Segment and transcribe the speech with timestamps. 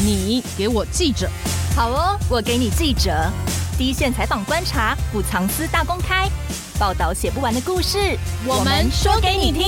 [0.00, 1.28] 你给我记者，
[1.74, 3.10] 好哦，我给你记者，
[3.76, 6.30] 第一线采访观察，不藏私大公开，
[6.78, 7.98] 报道写不完的故事，
[8.46, 9.66] 我们说给你听。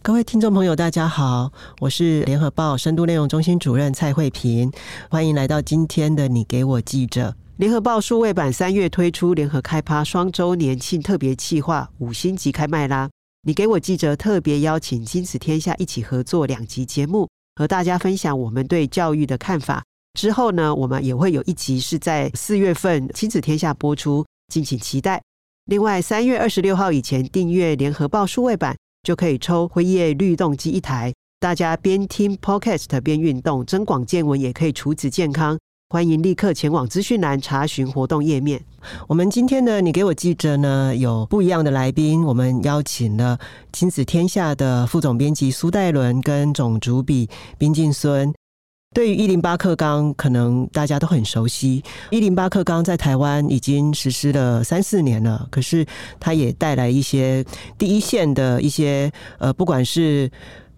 [0.00, 1.50] 各位听众朋友，大家好，
[1.80, 4.70] 我是联合报深度内容中心主任蔡慧平，
[5.10, 7.34] 欢迎来到今天的你给我记者。
[7.56, 13.10] 联合报数位版三月推出联合开趴双周年庆特别企划五星级开麦啦！
[13.46, 19.84] 你给我记者特别邀请亲子天下一起合作两集节目，和大家分享我们对教育的看法。
[20.18, 25.22] 之后呢，我们也会有一集是在四月份亲子天下播出，敬请期待。
[25.66, 31.12] 另外，三月二十六号以前订阅联合报数位版，就可以抽辉夜律动机一台。
[31.38, 35.58] 大家边听 Podcast 边运动，增广见闻，也可以储值健康。
[35.94, 38.60] 欢迎立刻前往资讯栏查询活动页面。
[39.06, 43.38] 我们今天呢，你给我记者呢有不一样的来宾，我们邀请了
[43.72, 48.34] 亲子天下的副总编辑苏岱伦跟总主笔宾静孙。
[48.92, 51.84] 对于一零八课纲，可能大家都很熟悉。
[52.10, 55.86] 一零八课纲在台湾已经实施了三四年了，可是
[56.18, 57.44] 它也带来一些
[57.78, 60.28] 第一线的一些呃，不管是。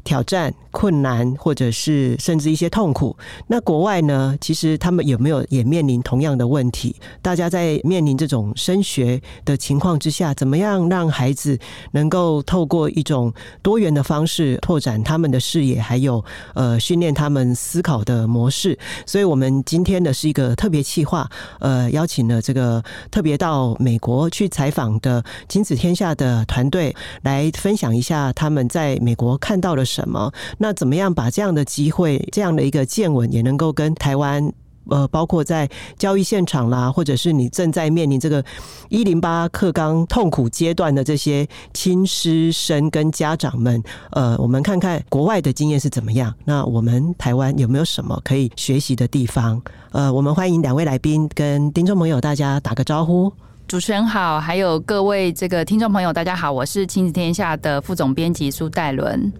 [0.07, 3.15] 挑战、困难，或者是甚至一些痛苦。
[3.49, 4.37] 那国外呢？
[4.41, 6.95] 其实他们有没有也面临同样的问题？
[7.21, 11.59] 大家在面临这种升学的情况之下，怎么样让孩子
[11.91, 18.79] 能够透过一种多元的方式拓展他们的视野，还有呃训练他们思考的模式？
[19.05, 29.85] 所以，我们今天呢是一个特别企划，呃，邀请了这个特别到美国去采访的亲子天下的团队来分享一下他们在美国看到的。
[29.97, 30.31] 什么？
[30.59, 34.53] 那怎么样把这样的机会、这样的一个见闻，也能够跟台湾
[34.89, 38.45] 呃，包括在交易现场啦，或者是你正在面临这个
[38.89, 46.33] 一零八课纲痛苦阶段的这些亲师生跟家长们，呃，我们看看国外的经验是怎么样？
[46.45, 49.61] 那我们台湾有没有什么可以学习的地方？
[49.91, 53.33] 呃，我们欢迎两位来宾跟听众朋友大家打个招呼。
[53.67, 59.33] 主持人好，还有各位这个听众朋友大家好，我是亲子天下的副总编辑苏戴伦。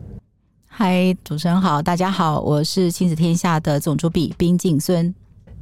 [0.79, 5.15] 嗨，主持人好，大家好，我是亲子天下的总主笔冰静孙。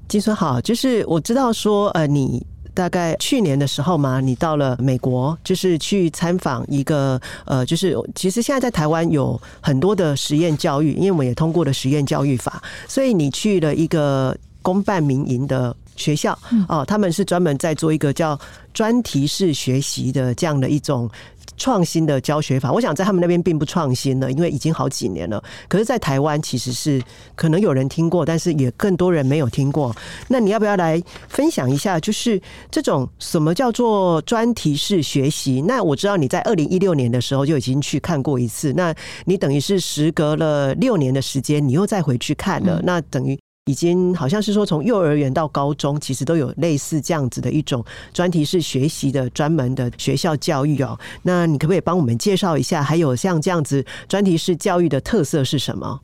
[0.08, 2.44] 静孙好，就是我知道说，呃，你
[2.74, 16.32] 大概去年的时候嘛，你到了美国，就是去参访一个，呃，就是其实现在在台湾有很多的实验教育，因为我们也通过了实验教育法，所以你去了一个公办民营的学校，
[16.66, 18.36] 哦、呃，他们是专门在做一个叫
[18.72, 21.08] 专题式学习的这样的一种。
[21.56, 25.42] 创新的教学法，我想在他们那边并不创新了，因为已经好几年了。
[25.68, 27.02] 可是，在台湾其实是
[27.34, 29.94] 可能有人听过，但是也更多人没有听过。
[30.28, 31.98] 那你要不要来分享一下？
[32.00, 35.62] 就是这种什么叫做专题式学习？
[35.66, 38.94] 那我知道你在二零一六年的时候就已经去看过一次，那
[39.24, 43.38] 你等于是时隔了六年的时间，你又再回去看了，那等于。
[43.66, 47.82] 已经好像是说，从幼儿园到高中，其实都有类似这样子的一种
[48.12, 50.98] 专题式学习的专门的学校教育哦。
[51.22, 52.82] 那你可不可以帮我们介绍一下？
[52.82, 55.98] 还有像这样子专题式教育的特色是什么？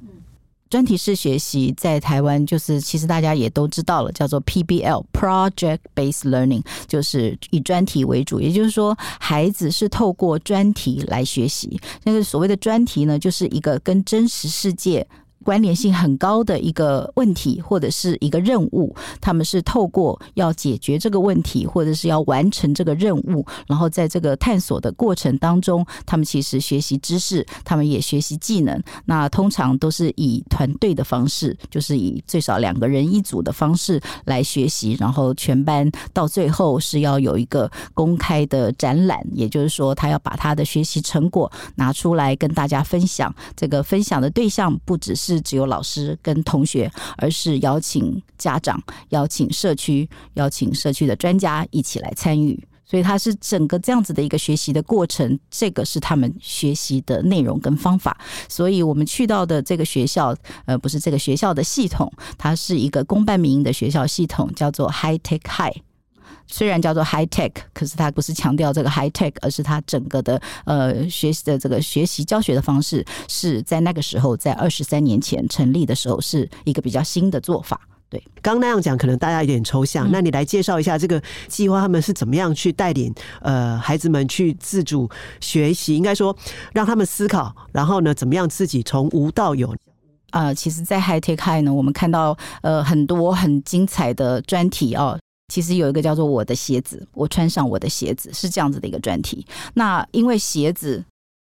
[0.70, 8.40] 专题式学习在台湾就是，其实大家也都知道了，叫做 PBL（Project Based Learning），就是以专题为主。
[8.40, 11.78] 也就是说，孩子是透过专题来学习。
[12.04, 15.06] 那个所谓的专题呢，就是一个跟真实世界。
[15.44, 28.78] 关联性很高的一个问题或者是一个任务，他们是透过要解决这个问题，或者是要完成这个任务，然后在这个探索的过程当中，他们其实学习知识，他们也学习技能。
[29.06, 43.34] 那通常都是以团队的方式，就是以最少两个人一组的方式来学习，然后全班到最后是要有一个公开的展览，也就是说，他要把他的学习成果拿出来跟大家分享。
[43.56, 45.29] 这个分享的对象不只是。
[45.34, 52.58] 是只有老师跟同学，而是邀请家长、邀请社区、邀请社区的专家一起来参与。
[52.84, 58.18] 所以它是整个这样子的一个学习的过程，这个是他们学习的内容跟方法。
[58.48, 60.34] 所以我们去到的这个学校，
[60.64, 65.80] 呃，不是这个学校的系统，它是一个公办民营的学校系统，叫做 High Tech High。
[66.50, 77.80] 虽然叫做 high tech，可是它不是强调这个 high tech，而是它整个的呃学习的这个学习教学的方式是在那个时候，在二十三年前成立的时候，是一个比较新的做法。
[78.08, 85.08] 对，刚那样讲可能大家有点抽象，那你来介绍一下这个计划，他们是怎么样去带领呃孩子们去自主
[85.40, 85.96] 学习？
[85.96, 86.36] 应该说
[86.72, 89.72] 让他们思考，然后呢，怎么样自己从无到有？
[90.32, 95.16] 呃，其实，在 high tech high 呢，我们看到呃很多很精彩的专题哦。
[95.50, 99.44] 其实有一个叫做“我的鞋子”，我穿上我的鞋子是这样子的一个专题。
[99.74, 101.04] 那因为鞋子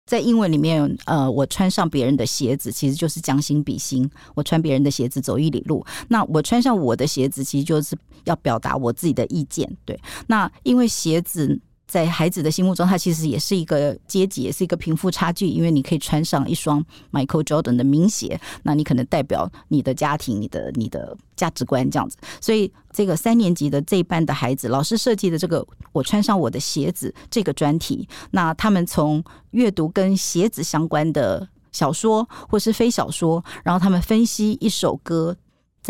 [0.07, 4.11] 在英文里面，呃，我穿上别人的鞋子，其实就是将心比心。
[4.35, 9.71] 我穿别人的鞋子走一里路，那我穿上我的鞋子，其实就是要表达我自己的意见。
[9.85, 11.61] 对，那因为鞋子。
[11.91, 15.49] 在孩子的心目中，他其实也是一个阶级，也是一个贫富差距。
[15.49, 22.17] 因为你可以穿上一双 Michael Jordan 的名鞋，那你可能代表你的家庭、你的你的价值观这样子。
[22.41, 35.37] 所以，这个三年级的这一班的孩子，老师设计的这个“我穿上我的鞋子”这个专题，那他们从阅读跟鞋子相关的小说或是非小说，然后他们分析一首歌。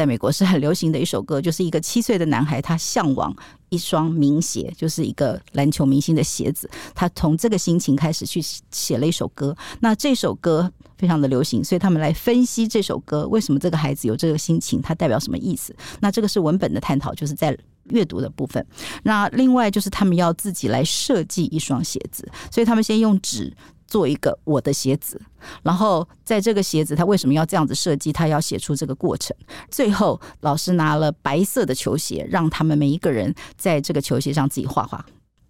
[0.01, 3.37] 在美国是很流行的一首歌，就是一个七岁的男孩，他向往
[3.69, 6.71] 一双名鞋，就是一个篮球明星的鞋子。
[6.95, 9.55] 他从这个心情开始去写了一首歌。
[9.81, 15.77] 那这首歌非常的流行，所以他们来分析这首歌为什么这个孩子有这个心情，它代表什么意思？
[16.01, 17.55] 那这个是文本的探讨，就是在
[17.91, 18.67] 阅读的部分。
[19.03, 23.55] 那另外就是他们要自己来设计一双鞋子，所以他们先用纸。
[23.91, 25.21] 做一个我的鞋子，
[25.65, 28.13] 然后在这个鞋子，他为什么要这样子设计？
[28.13, 29.37] 他要写出这个过程。
[29.69, 35.05] 最后，老师拿了白色的球鞋，让他们每一个人在这个球鞋上自己画画，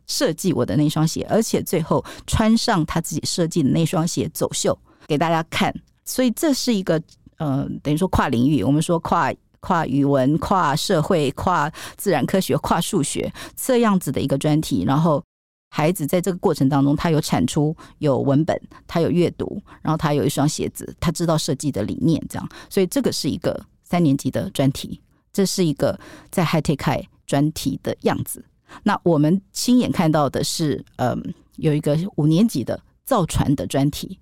[0.07, 4.77] 设计我的那双鞋，而且最后穿上他自己设计的那双鞋走秀
[5.07, 5.73] 给大家看。
[6.07, 7.01] 所以这是一个
[7.37, 15.23] 呃，等于说跨领域，我们说跨跨语文、跨社会、跨自然科学、跨数学这样子的一个专题，然后。
[15.73, 25.01] 孩子在这个过程当中，他有产出，有文本，他有阅读，然后他有一双鞋子，他知道设计的理念，这样，所以这个是一个三年级的专题，
[25.33, 28.45] 这是一个在 hightech 专题的样子。
[28.83, 34.19] 那我们亲眼看到的是，嗯，有一个五年级的造船的专题，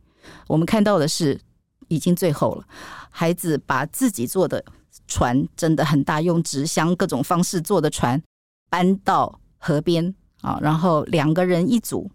[0.47, 1.41] 我们看到的是
[1.89, 2.65] 已经最后了，
[3.09, 4.63] 孩子把自己做的
[5.07, 8.23] 船真的很大，用纸箱各种方式做的船
[8.69, 10.15] 搬到河边。
[10.41, 12.11] 啊，然后两个人一组，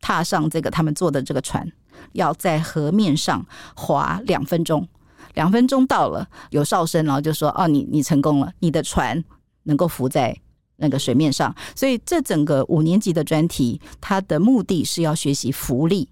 [0.00, 1.70] 踏上这个他们坐的这个船，
[2.12, 3.44] 要在河面上
[3.74, 4.86] 划两分钟。
[5.34, 9.24] 两分钟到了，有哨声，然后就说：“哦，你你成功了，你的船
[9.64, 10.36] 能够浮在
[10.76, 16.08] 那个水面上。”所以这整个五年级的专题，它的目的是要学习浮力、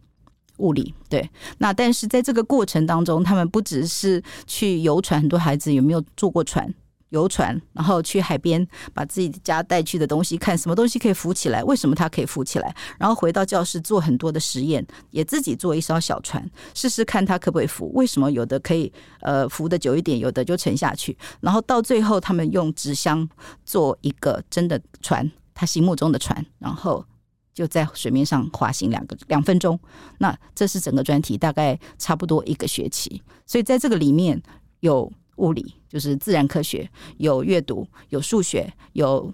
[0.56, 0.92] 物理。
[1.08, 6.74] 对，那但是在这个过程当中，他们不只是去游船，很多孩子有没有坐过船？
[7.12, 11.62] 游船，然后去海边，把自己家带去的东西看什么东西可以浮起来？
[11.64, 12.74] 为什么它可以浮起来？
[12.98, 17.92] 然后回到教室做很多的实验，也自己做一艘小船，试试看它可不可以浮？
[17.92, 21.16] 为什么有的可以呃浮得久一点，有的就沉下去？
[21.40, 23.28] 然后到最后，他们用纸箱
[23.66, 27.04] 做一个真的船，他心目中的船，然后
[27.52, 29.78] 就在水面上滑行两个两分钟。
[30.16, 33.22] 那这是整个专题，大概差不多一个学期。
[33.44, 34.42] 所以在这个里面
[34.80, 35.12] 有。
[35.36, 39.32] 物理就是自然科学，有阅读，有数学，有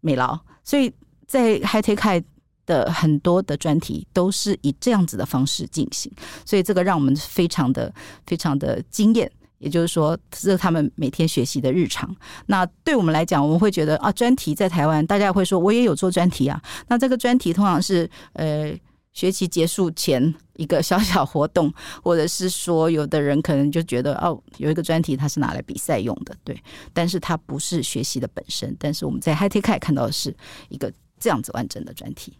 [0.00, 0.92] 美劳，所以
[1.26, 2.24] 在 High Tech High
[2.66, 6.10] 的很多的专题都是以这样子的方式进行，
[6.44, 7.92] 所以这个让我们非常的
[8.26, 9.30] 非常的惊艳。
[9.58, 12.14] 也就是说，这是他们每天学习的日常。
[12.46, 16.62] 那对我们来讲，我们会觉得啊，专题在台湾，大家会说我也有做专题啊。
[16.86, 18.74] 那这个专题通常是呃。
[19.18, 21.74] 学期结束前一个小小活动，
[22.04, 26.56] 或者是说，有的人可能就觉得哦，有一个专题它是拿来比赛用的，对，
[26.92, 28.76] 但是它不是学习的本身。
[28.78, 30.32] 但是我们在 HiTech 看到的是
[30.68, 32.32] 一个这样子完整的专题，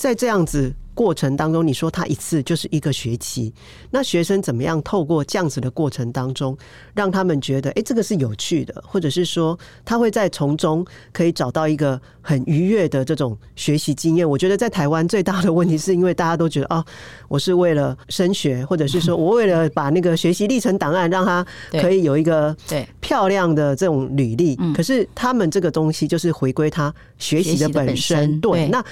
[0.00, 0.72] 在这样子。
[0.92, 3.54] 过程当中，你说他一次就是一个学期，
[3.90, 6.54] 那学生怎么样透过这样子的过程当中，
[6.92, 14.28] 让他们觉得，哎，这个是有趣的，或者是说，他会在从中可以找到一个很愉悦的这种学习经验。
[14.28, 16.84] 我觉得在台湾最大的问题是因为大家都觉得，哦，
[17.28, 21.46] 我是为了升学，或者是说 我为了把那个学习历程档案让他
[21.80, 24.54] 可以有一个对漂亮的这种履历。
[24.74, 28.84] 可是他们这个东西就是回归他学习的本身，对那。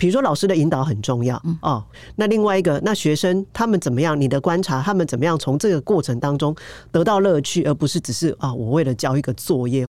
[0.00, 1.84] 比如说，老师的引导很重要哦。
[2.16, 4.18] 那另外一个，那学生他们怎么样？
[4.18, 6.56] 你的观察，他们怎么样从这个过程当中
[6.90, 9.86] 得到乐趣，而不是只是啊，我为了交一个作业。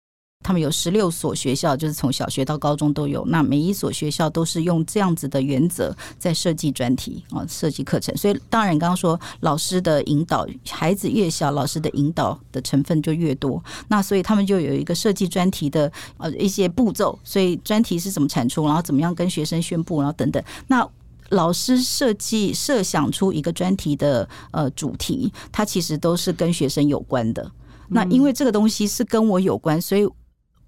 [0.51, 3.25] 他们有十六所学校，就是从小学到高中都有。
[3.27, 8.13] 那每一所学校都是用这样子的原则在设计专题啊，设计课程。
[8.17, 13.63] 所以当然，刚刚说老师的引导，孩子越小，老师的引导的成分就越多。
[13.87, 17.17] 那所以他们就有一个设计专题的呃一些步骤。
[17.23, 20.43] 所以专题是怎么产出，然后怎么样跟学生宣布，然后等等。
[20.67, 20.85] 那
[21.29, 27.49] 老师设计设想出一个专题的呃主题，它其实都是跟学生有关的。
[27.87, 30.09] 那因为这个东西是跟我有关，所以。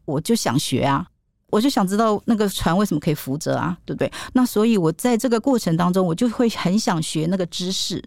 [0.05, 1.07] 我就想学啊，
[1.51, 4.11] 我就想知道那个船为什么可以浮着啊，对不对？
[4.33, 8.03] 那所以，我在这个过程当中，我就会很想学那个知识。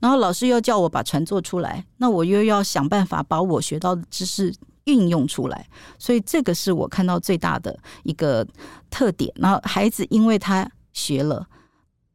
[0.00, 4.52] 然后老师又叫我把船做出来，那我又要想办法把我学到的知识
[4.84, 5.66] 运用出来。
[5.98, 8.46] 所以，这个是我看到最大的一个
[8.90, 9.32] 特点。
[9.36, 11.46] 然后，孩子因为他学了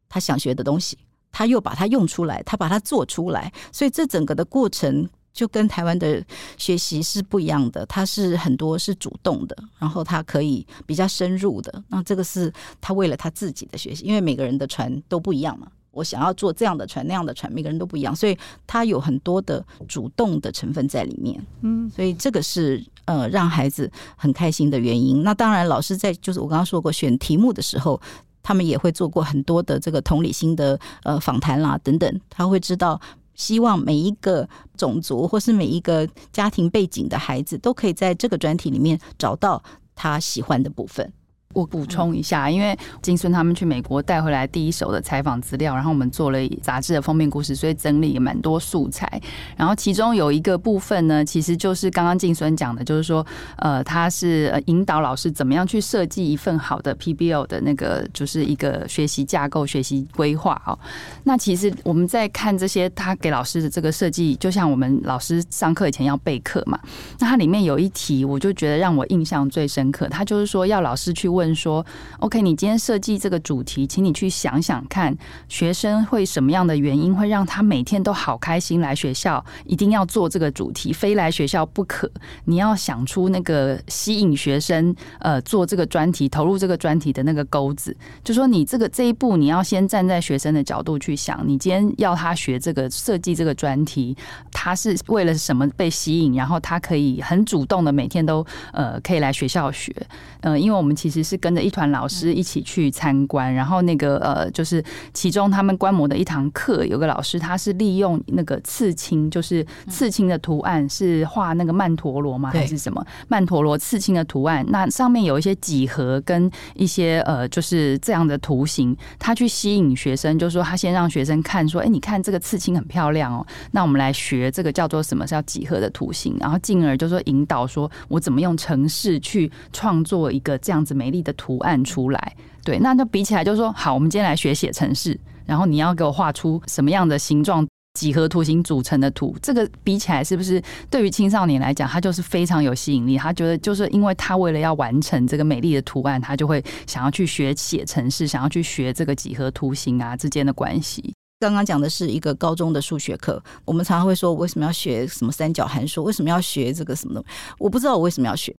[0.08, 0.98] 他想学的东西，
[1.32, 6.24] 他又把它用出来，他把它做出来，所以这整个的过程就跟台湾的
[6.56, 7.84] 学习是不一样的。
[7.86, 11.82] 他是很多是主动的，然后他可以比较深入的。
[11.88, 15.68] 那这个是他为了他自己的学习，因为每个人的船都不一样嘛。
[15.90, 21.44] 我想要做这样的船，那样的船，每个人都不一样，所以他有很多的主动的成分在里面。
[21.62, 25.22] 嗯，所以这个是呃让孩子很开心的原因。
[25.22, 28.00] 那当然，老师在就是我刚刚说过选题目的时候。
[28.40, 32.98] 他们也会做过很多的这个同理心的呃访谈啦等等，他会知道，
[33.38, 39.62] 希望每一个种族或是每一个家庭背景的孩子都可以在这个专题里面找到
[39.94, 41.10] 他喜欢的部分。
[41.54, 49.20] 我补充一下，因为金孙他们去美国带回来第一手的采访资料，然后我们做了杂志的封面故事，所以整理也蛮多素材。
[49.56, 53.26] 然后其中有一个部分呢，其实就是刚刚金孙讲的，就是说，
[53.56, 60.78] 呃，他是引导老师怎么样去设计一份好的 PBL 的那个，就是一个学习架构、学习规划哦。
[61.24, 66.78] 那其实我们在看这些他给老师的这个设计，就像我们老师上课以前要备课嘛。
[67.18, 71.37] 那它里面有一题，我就觉得让我印象最深刻，他就是说要老师去问。
[71.38, 71.86] 问说
[72.18, 75.16] ，OK，你今天设计这个主题，请你去想想看，
[75.48, 82.10] 学生会什么样的原因会让他每天都好开心来学校，一定要做这个主题，非来学校不可。
[82.46, 87.96] 你要想出那个吸引学生呃做这个专题，投入这个专题的那个钩子。
[88.24, 94.16] 就说你这个这一步，你要先站在学生的角度去想，你今天要他学这个设计这个专题，
[94.50, 99.94] 他是为了什么被吸引，然后他可以很主动的每天都呃可以来学校学。
[100.40, 104.82] 呃，因为我们其实是跟着一团老师一起去参观，然后那个呃，就是
[105.12, 112.50] 其中他们观摩的一堂课，有个老师他是利用那个刺青，就是刺青的图案是画那个曼陀罗吗？
[112.50, 114.64] 还是什么曼陀罗刺青的图案？
[114.68, 130.28] 那上面有一些几何跟一些呃，就是这样的图形，他去吸引学生，就是说他先让学生看说，哎，你看这个刺青很漂亮哦，那我们来学这个叫做什么叫几何的图形，然后进而就说引导说我怎么用程式去创作。
[130.28, 143.18] 一个这样子美丽的图案出来，对，那就比起来就是说，好，我们今天来学写程式，然后你要给我画出什么样的形状几何图形组成的图，这个比起来是不是对于青少年来讲，他就是非常有吸引力？
[143.18, 151.12] 他觉得就是因为他为了要完成这个美丽的图案，他就会想要去学写程式，想要去学这个几何图形啊之间的关系。
[151.40, 156.02] 刚刚讲的是一个高中的数学课，我们常常会说，为什么要学什么三角函数？
[156.02, 157.28] 为什么要学这个什么东西？
[157.58, 158.54] 我不知道我为什么要学。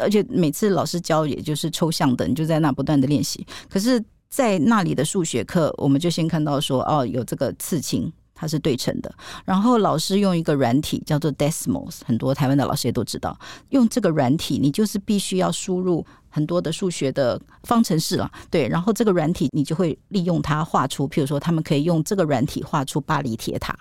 [0.00, 3.46] 而且每次老师教，也就是抽象的，你就在那不断的练习。
[3.68, 9.12] 可是，在那里的数学课，我们就先看到说，哦，有这个刺青，它是对称的。
[9.44, 13.38] 然后老师用一个软体叫做 Desmos，很多台湾的老师也都知道。
[13.70, 18.68] 用这个软体，你就是必须要输入很多的数学的方程式了，对。
[18.68, 23.74] 然后这个软体，你就会利用它画出，譬如说，他们可以用这个软体画出巴黎铁塔。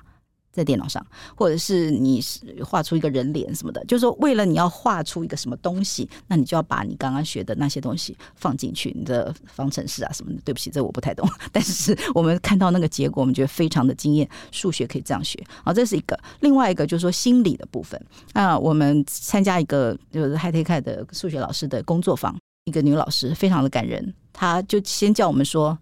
[0.57, 2.21] 在电脑上，或者是你
[2.65, 10.41] 画出一个人脸什么的，就是说，为了你要画出一个什么东西，那你就要把你刚刚学的那些东西放进去，你的方程式啊什么的。
[10.43, 14.27] 对不起，这我不太懂， 但是我们看到那个结果，我们觉得非常的惊艳。
[14.51, 16.17] 数学可以这样学，好，这是一个。
[16.39, 18.01] 另外一个就是说心理的部分。
[18.33, 22.35] 那我们参加一个就是 HiTech 的数学老师的工作坊，
[22.65, 25.77] 一个女老师非常的感人，她就先叫我们说：“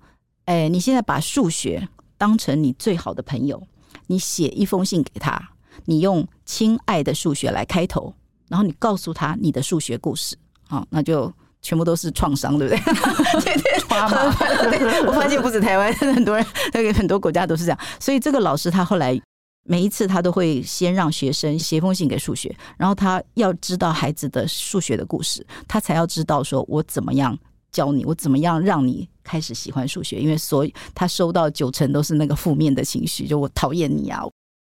[0.45, 3.61] 哎，你现在把数学当成你最好的朋友。”
[4.07, 5.39] 你写一封信给他，
[5.85, 8.13] 你用“亲爱的数学”来开头，
[8.47, 11.31] 然后你告诉他你的数学故事，好，那就
[11.61, 12.83] 全部都是创伤，对不对？
[13.43, 17.79] 对对，我发现不止台湾，很多人，那个很多国家都是这样。
[17.99, 19.19] 所以这个老师他后来
[19.67, 27.35] 每一次他都会先让学生写封信给数学，然后他要知道孩子的数学的故事，他才要知道说我怎么样
[27.75, 29.07] 教你，我怎么样让你。
[29.27, 34.21] 开始喜欢数学，因为所以他收到九成都是那个负面的情绪，就我讨厌你啊，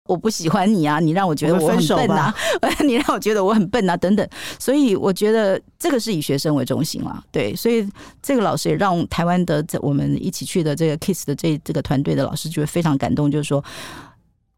[0.05, 2.35] 我不喜欢你啊，你让我觉得我很笨啊，
[2.85, 4.29] 你让我觉得我很笨啊，等等。
[4.59, 7.55] 所以我觉得这个是以学生为中心了，对。
[7.55, 7.87] 所以
[8.21, 13.63] 这个老师也让台湾的我们一起去的这个 KISS 的这这个团队的老师觉得非常感动，就是说。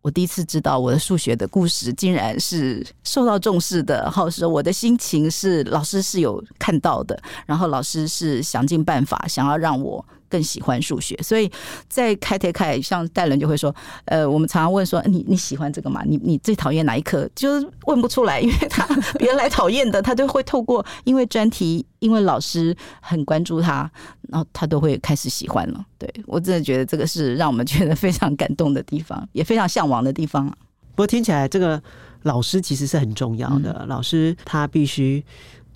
[0.01, 10.03] 我第一次知道我的数学的故事竟然是受到重视的，然后我的心情是老师是有看到的，然后老师是想尽办法想要让我。
[10.31, 11.51] 更喜欢数学，所以
[11.89, 16.01] 在开台开，像戴伦就会说，呃，我们常常问说，你你喜欢这个吗？
[16.05, 17.29] 你你最讨厌哪一科？
[17.35, 18.87] 就是问不出来，因为他
[19.19, 23.91] 原来讨厌的，他都会透过因为专题，因为老师很关注他，
[24.29, 25.85] 然后他都会开始喜欢了。
[25.97, 30.47] 对，我真的觉得这个是让我们觉得非常感动的地方，也非常向往的地方。
[30.47, 31.81] 不过听起来这个
[32.23, 35.23] 老师其实是很重要的，嗯、老师他必须。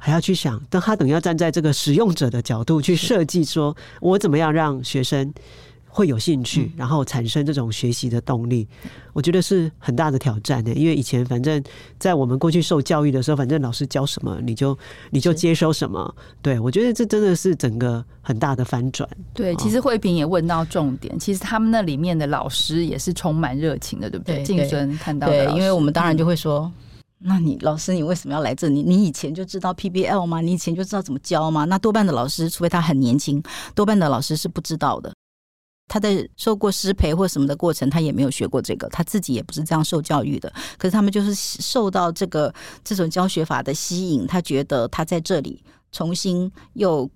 [0.05, 5.33] 还要去想，但他等于要站在这个使用者的角度去设计，说我怎么样让学生
[5.87, 8.67] 会有兴趣，然后产生这种学习的动力，
[9.13, 10.71] 我觉得是很大的挑战的。
[10.73, 11.59] 因为以前反正
[11.97, 14.77] 在我们过去受教育的时候，反正老师教什么你就
[15.09, 16.15] 你就接收什么。
[16.39, 19.09] 对，我觉得这真的是整个很大的翻转。
[19.33, 24.43] 对，其实慧萍也问到重点，其实他们那里面的老师也是充满热情的，对不对？
[24.43, 26.71] 静孙看到对，因为我们当然就会说，
[27.27, 28.83] 那你老师你为什么要来这里？
[28.83, 30.41] 你以前就知道 PBL 吗？
[30.41, 31.65] 你以前就知道怎么教吗？
[31.65, 33.41] 那多半的老师，除非他很年轻，
[33.73, 35.11] 多半的老师是不知道的。
[35.87, 40.53] 他在受过师培或什么的过程，他也没有学过这个，他自己也不是这样受教育的。
[40.77, 42.53] 可是他们就是受到这个
[42.83, 47.09] 这种教学法的吸引，他觉得他在这里重新又。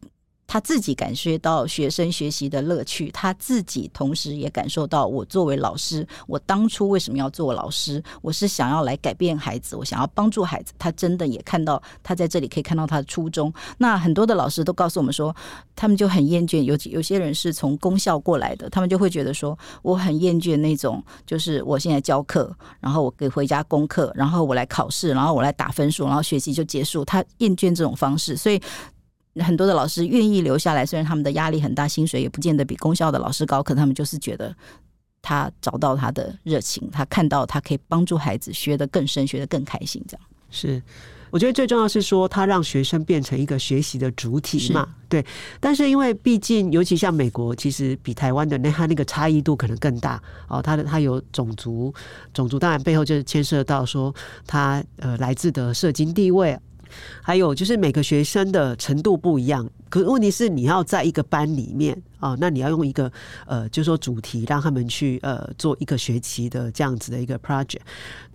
[0.51, 8.03] 他自己感觉到学生学习的乐趣，他自己同时也感受到，我作为老师，我当初为什么要做老师？
[8.23, 10.73] 我是想要来改变孩子，我想要帮助孩子。
[10.79, 13.53] 他真的也看到，他在这里可以看到他的初衷。
[13.77, 15.35] 那很多的老师都告诉我们说，
[15.75, 27.05] 他们就很厌倦，有有些人是从公校过来的，他们就会觉得说，我很厌倦那种，就是我现在教课，然后我给回家功课，然后我来考试，然后我来打分数，然后学习就结束。
[27.05, 28.59] 他厌倦这种方式，所以。
[29.35, 34.53] 很多的老师愿意留下来，虽然他们的压力很大，薪水也不见得比公校的老师高，可他们就是觉得
[35.21, 40.03] 他找到他的热情，他看到他可以帮助孩子学得更深，学得更开心。
[40.07, 40.81] 这样是，
[41.29, 44.87] 我觉得最重要是说，他让学生变成一个学习的主体嘛。
[45.07, 45.23] 对，
[45.59, 50.59] 但是因为毕竟，尤其像美国，其实比台湾的那他那个差异度可能更大哦。
[50.59, 51.93] 他的他有种族，
[52.33, 54.13] 种族当然背后就是牵涉到说
[54.47, 56.57] 他呃来自的社经地位。
[57.21, 63.11] 还有就是每个学生的程度不一样，可是问题是你要在一个班里面啊，那你要用一个
[63.45, 67.79] 呃，就是说主题让他们去呃做一个学期的这样子的一个 project。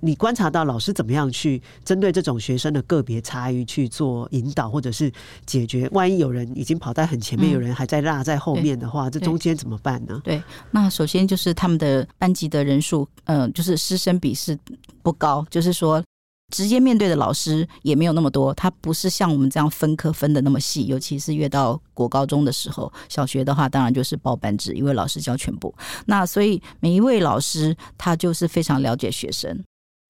[0.01, 5.11] 你观察到老师怎么样去针对这种学生的个别差异去做引导，或者是
[5.47, 5.89] 解决？
[5.93, 10.21] 万一有人已经跑在很前面，有人还在落在后面的话，这中间怎么办呢？
[10.25, 14.59] 对，那首先就是他们的班级的人数，嗯，就是师生比是
[15.03, 16.03] 不高，就是说。
[16.55, 25.75] 直接面对的老师也没有那么多，他不是像我们这样分科分的那么细，尤其是越到国高中的时候，小学的话当然就是报班制，一位老师教全部。
[26.07, 29.65] 那所以每一位老师他就是非常了解学生，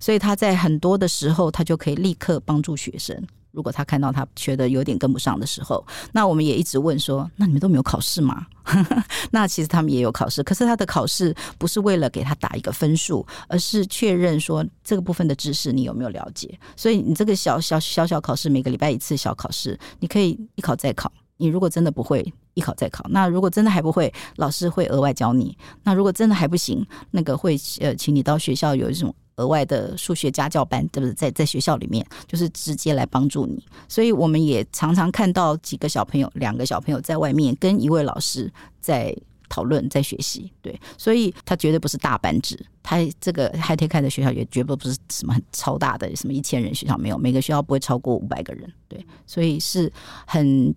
[0.05, 3.27] 所以他在很多的时候他就可以立刻帮助学生。
[3.55, 8.47] 如果他看到他觉得有点跟不上的时候，那我们也一直问说：那你们都没有考试吗？
[9.31, 16.59] 那其实他们也有考试，可是他的考试不是为了给他打一个分数，而是确认说这个部分的知识你有没有了解。
[16.75, 21.12] 所以你这个小小小小考试，每个礼拜一次小考试，你可以一考再考。
[21.37, 23.05] 你如果真的不会，一考再考。
[23.11, 25.57] 那如果真的还不会，老师会额外教你。
[25.83, 29.14] 那如果真的还不行，那个会呃，请你到学校有一种。
[29.37, 31.14] 额外的数学家教班，对不对？
[31.14, 33.64] 在在学校里面，就是直接来帮助你。
[33.88, 39.16] 所以我们也常常看到几个小朋友，两个小朋友在外面跟一位老师在
[39.49, 40.53] 讨论，在学习。
[40.62, 42.59] 对，所以他绝对不是大班制。
[42.83, 48.70] 他这个 High Tech 的学校也绝对不是什么很超大的，什么一千人学校没有，每个学校不会超过五百个人。
[48.88, 49.90] 对，所以是
[50.27, 50.75] 很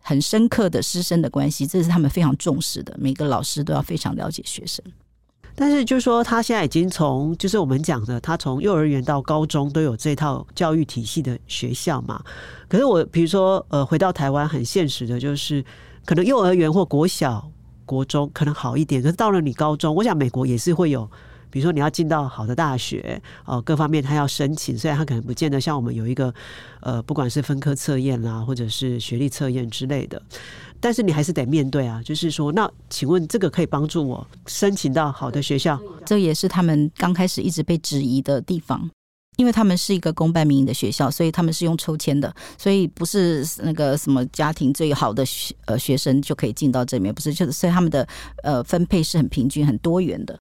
[0.00, 2.96] 很深刻的师生的关系，这是他们非常重视的。
[2.98, 4.84] 每个老师都要非常了解学生。
[5.62, 12.20] 但是，就是说，他现在已经从，就是我们讲的，他从幼儿园到高中都有这套教育体系的学校嘛。
[12.66, 15.64] 可是我，比如说，呃，回到台湾，很现实的就是，
[16.04, 17.48] 可能幼儿园或国小、
[17.86, 21.08] 国中可能好一点，可是到了你高中，我想美国也是会有，
[21.52, 26.34] 比如说你要进到好的大学，哦，各方面他要申请，虽然他可能不见得像我们有一个，
[26.80, 30.20] 呃，不管是分科测验啦，或者是学历测验之类的。
[30.80, 35.78] 但是你还是得面对啊，就是说，那请问这个可以帮助我申请到好的学校？
[36.04, 38.90] 这也是他们刚开始一直被质疑的地方，
[39.36, 48.04] 因为他们是一个公办民营的学校，所以他们是用抽签的，所以不是那个什么家庭最好的学呃学生就可以进到这里面，不是，就是所以他们的
[48.42, 50.36] 呃分配是很平均、很多元的，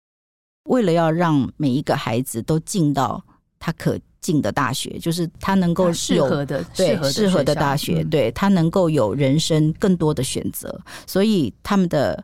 [0.64, 3.24] 为了要让每一个孩子都进到
[3.60, 4.00] 他可。
[4.22, 10.80] 进的大学，就是他能够适合的，对适合的大学，对他能够有人生更多的选择。
[11.08, 12.24] 所以他们的，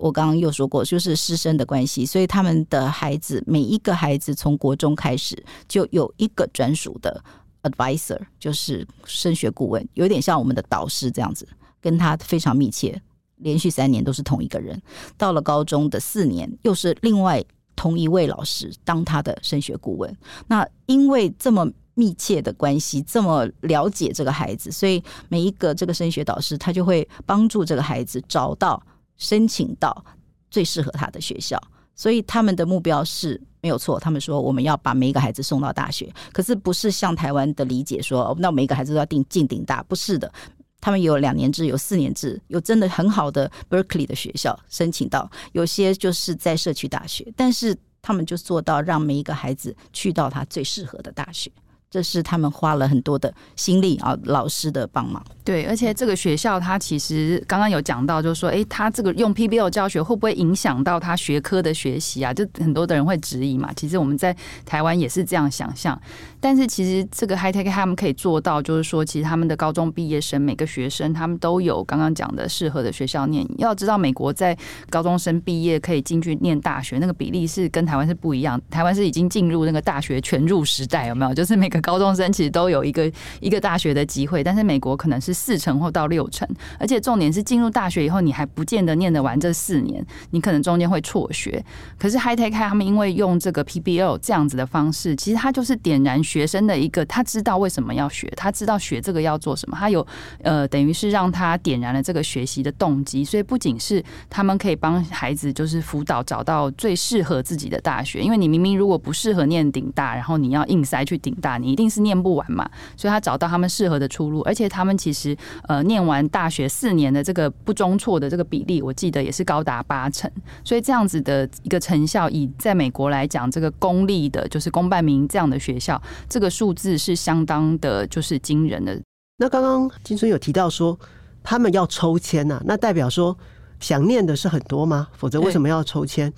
[0.00, 2.04] 我刚刚又说过，就是师生的关系。
[2.04, 7.22] 所以他们的孩子，每一个孩子从国中开始就有一个专属的
[7.62, 11.46] advisor，就是升学顾问，有点像我们的导师这样子，
[11.80, 13.00] 跟他非常密切，
[13.36, 14.82] 连续三年都是同一个人。
[15.16, 17.44] 到了高中的四年，又是另外。
[17.78, 20.12] 同一位老师当他的升学顾问，
[20.48, 21.64] 那因为这么
[21.94, 28.82] 密切的关系，这么了解这个孩子，所以每一个这个升学导师他就会帮助这个孩子找到
[29.16, 30.04] 申请到
[30.50, 31.56] 最适合他的学校。
[31.94, 40.32] 所以他们的目标是没有错，他们说我们要把每一个孩子送到大学，可是不是像台湾的理解说，哦那每一个孩子都要定进顶大，不是的。
[40.80, 51.50] 他们有两年制，有四年制，有真的很好的 Berkeley 的学校申请到，有些就是在社区大学，但是他们就做到让每一个孩子去到他最适合的大学。
[51.90, 55.22] 这是他们花了很多的心力啊，老师的帮忙。
[55.42, 62.34] 对，而且这个学校他其实刚刚有讲到，就是说，哎，他这个用 PBL 教学会不会影响到他学科的学习啊？
[62.34, 63.72] 就很多的人会质疑嘛。
[63.74, 65.98] 其实我们在台湾也是这样想象，
[66.38, 73.46] 但是其实这个 High Tech 他们可以做到，就是说，其实他们的高中毕业生每个学生他们都有刚刚讲的适合的学校念。
[73.56, 74.54] 要知道，美国在
[74.90, 78.60] 高中生毕业可以进去念大学，那个比例是跟台湾是不一样。
[78.68, 81.32] 台湾是已经进入那个大学全入时代，有没有？
[81.32, 83.10] 就是每个高中生其实都有一个
[83.40, 91.64] 一个大学的机会，但是美国可能是四成或到六成，而且重点是进入大学以后，你还不见得念得完这四年，你可能中间会辍学。
[91.98, 100.06] 可是 High Tech 他们因为用这个 PBL 这样子的方式，其实他就是点燃学生的一个，他知道为什么要学，他知道学这个要做什么，他有
[100.42, 111.98] 呃等于是让他点燃了这个学习的动机，所以不仅是他们可以帮孩子就是辅导找到最适合自己的大学，因为你明明如果不适合念顶大，然后你要硬塞去顶大，你一定是。
[111.98, 112.64] 念不完嘛，
[112.96, 120.30] 所以他找到他们适合的出路，而且他们其实呃念完大学四年的这个不中错的这个比例，我记得也是高达八成，
[120.62, 128.96] 所以这样子的一个成效，以在美国来讲，这个公立的，就是公办民营这样的学校，这个数字是相当的，就是惊人的。
[129.38, 130.96] 那刚刚金春有提到说
[131.42, 133.36] 他们要抽签呐、啊，那代表说
[133.80, 135.08] 想念的是很多吗？
[135.12, 136.32] 否则为什么要抽签？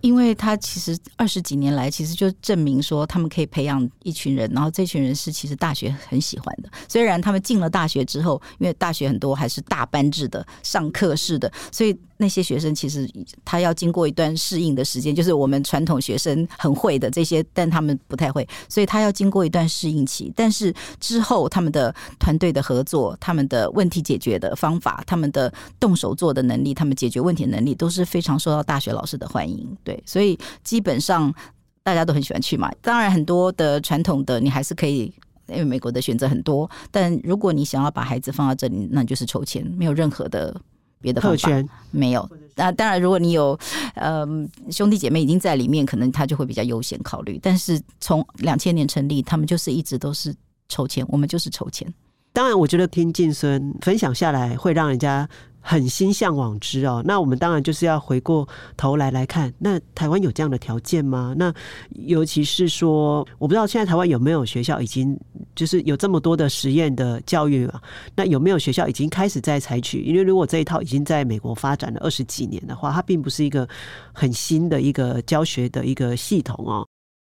[0.00, 6.70] 因为他其实二十几年来，其实就证明说，他们可以培养一群人，然后这群人是其实大学很喜欢的。
[6.88, 11.96] 虽然他们进了大学之后，因为大学很多还是大班制的上课式的，所以。
[12.22, 13.10] 那些学生其实
[13.44, 20.32] 他要经过一段适应的时间，就是我们传统学生很会的这些，但他们不太会，所以他要经过一段适应期。
[20.36, 29.76] 但是之后他们的团队的合作、他们的问题解决的方法、他们的动手做的能力、他们解决问题的能力都是非常受到大学老师的欢迎。
[29.82, 31.34] 对，所以基本上
[31.82, 32.70] 大家都很喜欢去嘛。
[32.80, 35.12] 当然，很多的传统的你还是可以，
[35.48, 36.70] 因为美国的选择很多。
[36.92, 40.54] 但如果你想要把孩子放到这里，那就是抽签，没有任何的。
[41.02, 43.58] 别的特权没有，那当然，如果你有
[43.94, 44.26] 呃
[44.70, 47.38] 兄弟姐妹已经在里面，可能他就会比较优先考虑。
[47.42, 50.34] 但是从两千年成立，他们就是一直都是
[50.68, 51.92] 筹钱，我们就是筹钱。
[52.32, 55.28] 当然，我觉得听晋孙分享下来，会让人家。
[55.64, 58.46] 很心向往之哦，那我们当然就是要回过
[58.76, 61.34] 头来来看，那台湾有这样的条件吗？
[61.38, 61.54] 那
[61.90, 65.16] 尤其是说，我不知道现在台湾有没有学校已经
[65.54, 67.80] 就是有这么多的实验的教育啊？
[68.16, 70.02] 那有没有学校已经开始在采取？
[70.02, 73.66] 因为如果这一套已经在美国发展了二十几年的话，它并不是一个
[74.12, 76.84] 很新的一个教学的一个系统哦。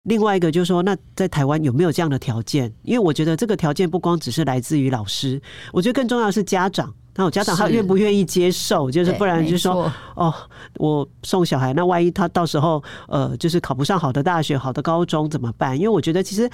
[0.03, 2.71] 另外一个就是说，那在台湾有没有这样的条件？
[2.83, 5.41] 因为我觉得这个条件不光只是来自于老师，
[5.73, 6.93] 我觉得更重要是家长。
[7.19, 8.89] 那我家长他愿不愿意接受？
[8.89, 10.33] 就是不然就是说，哦，
[10.75, 15.75] 我送小孩，那万一他到时候呃，就是考不上好的大学、好的高中怎么办？
[15.75, 16.49] 因为我觉得其实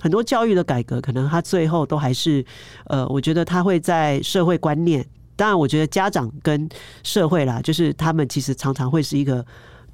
[0.00, 2.42] 很多教育的改革，可能他最后都还是
[2.86, 5.04] 呃，我觉得他会在社会观念。
[5.36, 6.66] 当然，我觉得家长跟
[7.02, 9.44] 社会啦，就是他们其实常常会是一个。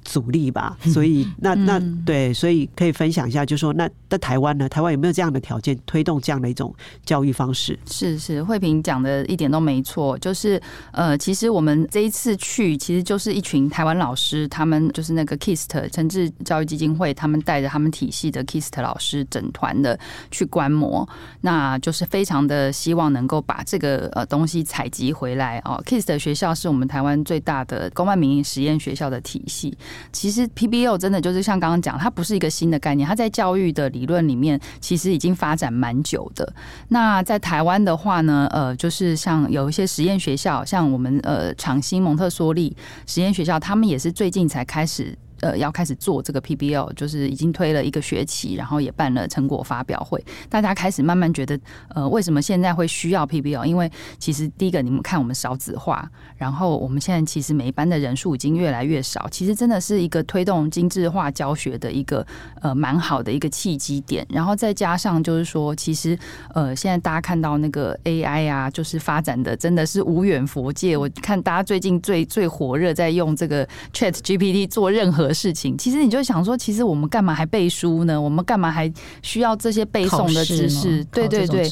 [0.03, 6.73] 阻力吧，所以那那对，所以可以分享一下，就是说那在台湾呢，台湾有没有这样的条件推动这样的一种
[7.05, 7.77] 教育方式？
[7.85, 10.61] 是是，慧萍讲的一点都没错，就是
[10.91, 19.97] 呃，其实我们这一次去，其实就是一群台湾老师，他们就是那个 KIST 诚志教育基金会，他们带着他们体系的 KIST 老师整团的
[20.31, 21.07] 去观摩，
[21.41, 25.81] 那就是非常的希望能够把这个呃东西采集回来哦。
[25.85, 29.75] KIST 学校是我们台湾最大的公办民营实验学校的体系。
[30.11, 36.53] 其实 PBL 真的就是像刚刚讲，它不是一个新的概念，它在教育的理论里面其实已经发展蛮久的。
[36.89, 42.75] 那在台湾的话呢，呃，就是像有一些实验学校，像我们呃长兴蒙特梭利
[43.05, 45.17] 实验学校，他们也是最近才开始。
[45.43, 51.59] 呃，要开始做这个 PBL，就是已经推了一个学期，然后也办了成果发表会，大家开始慢慢觉得，
[51.93, 53.65] 呃，为什么现在会需要 PBL？
[53.65, 62.25] 因为其实第一个，你们看我们少子化，然后我们现在其实每一班的人数已经越来越少，其实真的是一个推动精致化教学的一个
[62.61, 64.25] 呃蛮好的一个契机点。
[64.29, 66.17] 然后再加上就是说，其实
[66.53, 70.95] 呃现在大家看到那个 AI 啊，就是发展的真的是无远佛界。
[70.95, 75.32] 我看大家最近最最火热在用这个 Chat GPT 做任何。
[75.33, 75.75] 的事情。
[75.75, 78.21] 其实你就想说，其实我们干嘛还背书呢？
[78.21, 78.91] 我们干嘛还
[79.23, 81.03] 需要这些背诵的知识？
[81.05, 81.67] 对对对，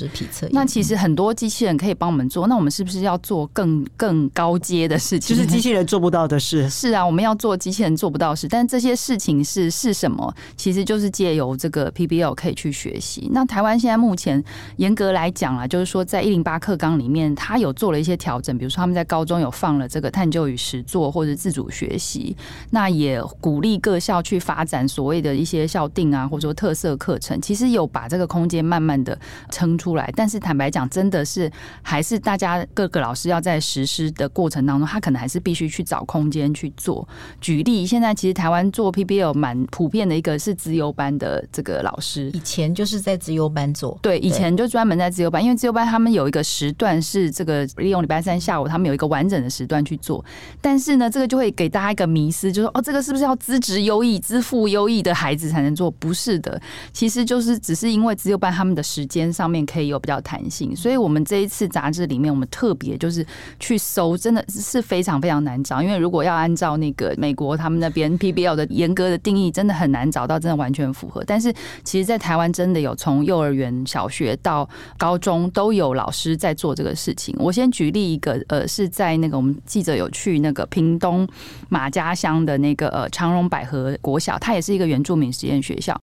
[0.52, 5.36] 那其实很多机器人可以帮我们做，那我们是不是要做更更高阶的事情？
[5.36, 6.68] 就是机器人做不到的事。
[6.72, 10.34] 是啊，我们要做机器人做不到的事，但这些事情是是什么？
[10.58, 13.30] 其实就是借由这个 PBL 可以去学习。
[13.32, 14.44] 那台湾现在目前
[14.78, 22.36] 严格来讲啊，就是说在一零八课纲里面，它有做了一些调整，比如说他们在高中有放了这个探究与实作或者自主学习，
[22.70, 27.42] 那也鼓励各校去发展所谓的一些校定啊，或者说特色课程。
[27.42, 29.18] 其实有把这个空间慢慢的
[29.50, 37.08] 撑出来，但是坦白讲，真的是还是大家各个老师要在实施的过程当中，他可能还是必须去找空间去做。
[37.42, 50.24] 举例，现在其实台湾做 PBL 蛮普遍的一个是资优班的这个老师，以前就是在资优班做，对，以前就专门在资优班，因为资优班他们有一个时段是这个利用礼拜三下午，他们有一个完整的时段去做。
[50.62, 55.92] 但是呢，这个就会给大家一个迷思，就是说哦，这个是不是要资质优异、资富优异的孩子才能做？
[56.00, 56.62] 不是的，
[56.94, 63.26] 其实就是只是因为资优班他们的时间上面可以有比较弹性，所以我们这一次杂志里面，我们特别就是
[63.60, 71.24] 去搜，真的是非常非常难找，因为如果要按照那个美国他们那边 PBL 的严格的定义，真的很难找到真的完全符合。
[71.26, 71.52] 但是
[71.84, 77.36] 其实，在台湾真的有从幼儿园、小学到高中都有老师在做这个事情。
[77.40, 81.28] 我先举例一个，呃，是在那个我们记者有去那个屏东
[81.70, 85.96] 马家乡的那个呃长荣百合国小，它也是一个原住民实验学校。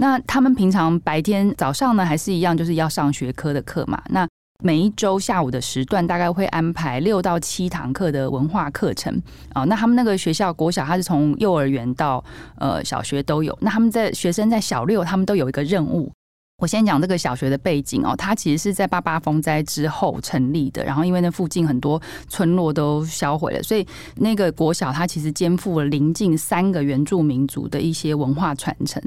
[0.00, 4.02] 那他们平常白天早上呢，还是一样，就是要上学科的课嘛。
[4.08, 4.26] 那
[4.62, 9.22] 每一周下午的时段，大概会安排六到七堂课的文化课程
[9.52, 9.64] 啊。
[9.64, 12.24] 那他们那个学校国小，它是从幼儿园到
[12.56, 13.54] 呃小学都有。
[13.60, 16.10] 那他们在学生在小六，他们都有一个任务。
[16.58, 23.86] 我先讲这个小学的背景哦，它其实是在八八风灾之后成立的，然后因为那附近很多村落都销毁了，所以
[24.16, 29.02] 那个国小它其实肩负了邻近三个原住民族的一些文化传承，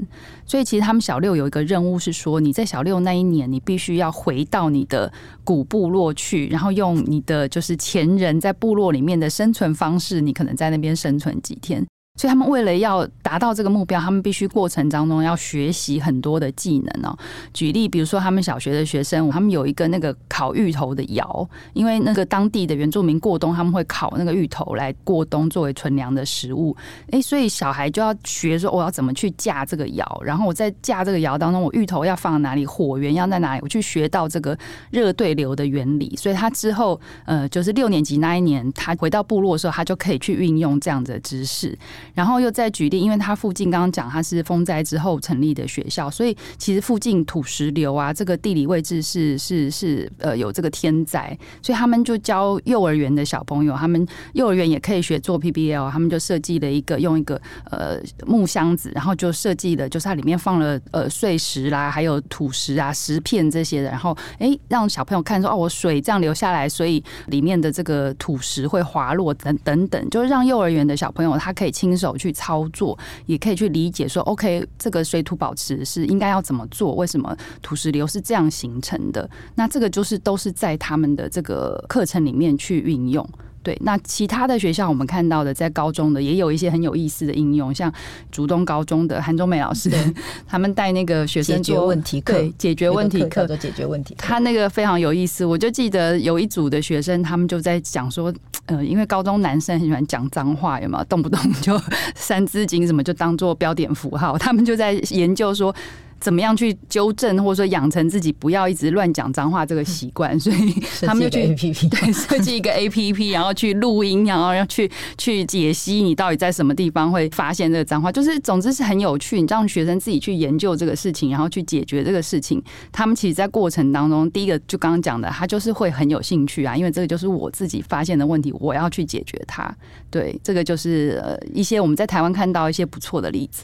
[0.46, 5.10] 所以其实他们小六有一个任务是说，你在小六那一年，你必须要回到你的
[5.42, 11.84] 古部落去，然后用你的就是前人在部落里面的生存方式，你可能在那边生存几天。
[12.18, 17.16] 所以他们为了要达到这个目标，他们必须过程当中要学习很多的技能哦。
[17.54, 26.76] 举例，比如说他们小学的学生，他们有一个那个烤芋头的窑，因为那个当地的原住民过冬，他们会烤那个芋头来过冬作为存粮的食物。
[27.12, 34.58] 诶，所以小孩就要学说我要怎么去架这个窑，然后我在架这个窑当中，我芋头要放哪里，火源要在哪里，我去学到这个
[34.90, 36.16] 热对流的原理。
[36.16, 41.78] 所以他之后呃，就是六年级那一年，他回到部落的时候，他就可以去运用这样的知识。
[42.14, 57.40] 然后又再举例，因为它附近刚刚讲它是风灾之后成立的学校，所以其实附近土石流啊，这个地理位置是是是呃有这个天灾，所以他们就教幼儿园的小朋友，他们幼儿园也可以学做 PBL，他们就设计了一个用一个
[57.70, 76.94] 呃木箱子，然后就设计的就是它里面放了呃碎石啦，还有土石啊石片这些的，然后哎让小朋友看说哦，我水这样流下来，所以里面的这个土石会滑落等等等，就是让幼儿园的小朋友他可以轻手去操作，也可以去理解说，OK，这个水土保持是应该要怎么做？
[76.94, 79.28] 为什么土石流是这样形成的？
[79.56, 83.28] 那这个就是都是在他们的这个课程里面去运用。
[83.68, 87.92] 对，那其他的学校我们看到的，在高中的也有一些很有意思的应用，像
[88.32, 89.90] 竹东高中的韩中美老师，
[90.48, 95.44] 他们带那个学生解决问题课，对，解决问题课的解决问题，他那个非常有意思。
[95.44, 98.32] 我就记得有一组的学生，他们就在讲说，
[98.64, 101.04] 呃，因为高中男生很喜欢讲脏话，有没有？
[101.04, 101.78] 动不动就
[102.16, 105.74] 三字经什么就当做标点符号，他们就在研究说。
[106.20, 110.38] 怎么样去纠正，或者说养成自己不要一直乱讲脏话这个习惯？
[110.38, 118.10] 所以他们就去 A P P 对设计一个 A P P， 然后去录音，然后要去去解析你到底在什么地方会发现这个脏话。
[118.10, 122.62] 就是总之是很有趣，你让学生自己去研究这个事情，然后去解决这个事情。
[122.90, 129.72] 他们其实，在过程当中，第一个就刚刚讲的，他就是会很有兴趣啊，因为这个就是我自己发现的问题，我要去解决它。
[130.10, 133.62] 对，这个就是呃一些我们在台湾看到一些不错的例子。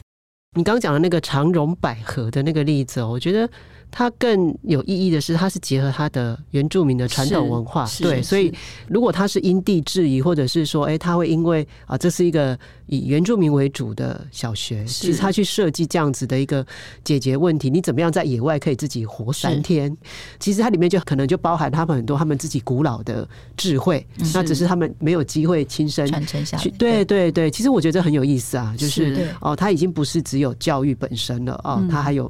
[0.55, 3.47] 你刚讲的那个长荣百合的那个例子哦，我觉得。
[3.91, 8.53] 它更有意义的是，它是结合它的原住民的传统文化，对，所以
[8.87, 16.65] 如果它是因地制宜，或者是说，哎、欸，他会因为啊，这是一个以原住民为主的小学，其实他去设计这样子的一个
[17.03, 19.95] 解决问题，你怎么样在野外可以自己活三天？
[20.39, 26.69] 其实它里面就可能就包含他们很多他们自己古老的智慧，那只是他们没有机会亲身传承下去。
[26.71, 32.29] 对对对，其实我觉得这很有意思啊，就是哦，它已经不是只有教育本身了哦，它还有。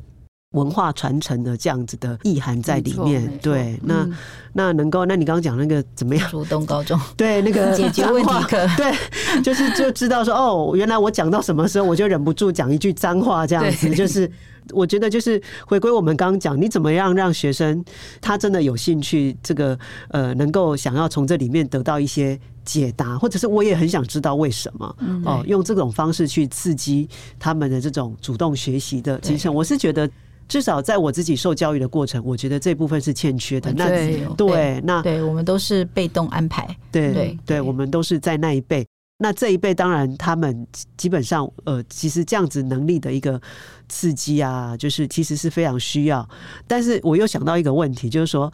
[0.55, 3.31] 文化传承的这样子的意涵在里面。
[3.41, 4.17] 对，那、嗯、
[4.53, 6.29] 那能够，那你刚刚讲那个怎么样？
[6.31, 14.31] 竹东高中 对那个 解决问题课， 对，就是就知道说哦，原来我讲到什么时候，我就忍不住讲一句脏话，这样子就是。
[14.73, 17.85] 我觉得就是回归我们刚刚讲，你怎么样让学生
[18.19, 19.77] 他真的有兴趣，这个
[20.09, 29.53] 呃能够想要从这里面得到一些解答，或者是我也很想知道为什么哦，用这种方式去刺激他们的这种主动学习的精神。
[29.53, 30.09] 我是觉得
[30.47, 33.73] 至少在我自己受教育的过程，我觉得这部分是欠缺的。
[33.73, 38.85] 那对，对，那对我们都是被动安排，对对对，我们都是在那一辈。
[39.17, 43.41] 那这一辈当然，他们基本上呃，其实这样子能力的一个
[43.87, 46.27] 刺激啊，就是其实是非常需要。
[46.67, 48.51] 但是我又想到一个问题，就是说，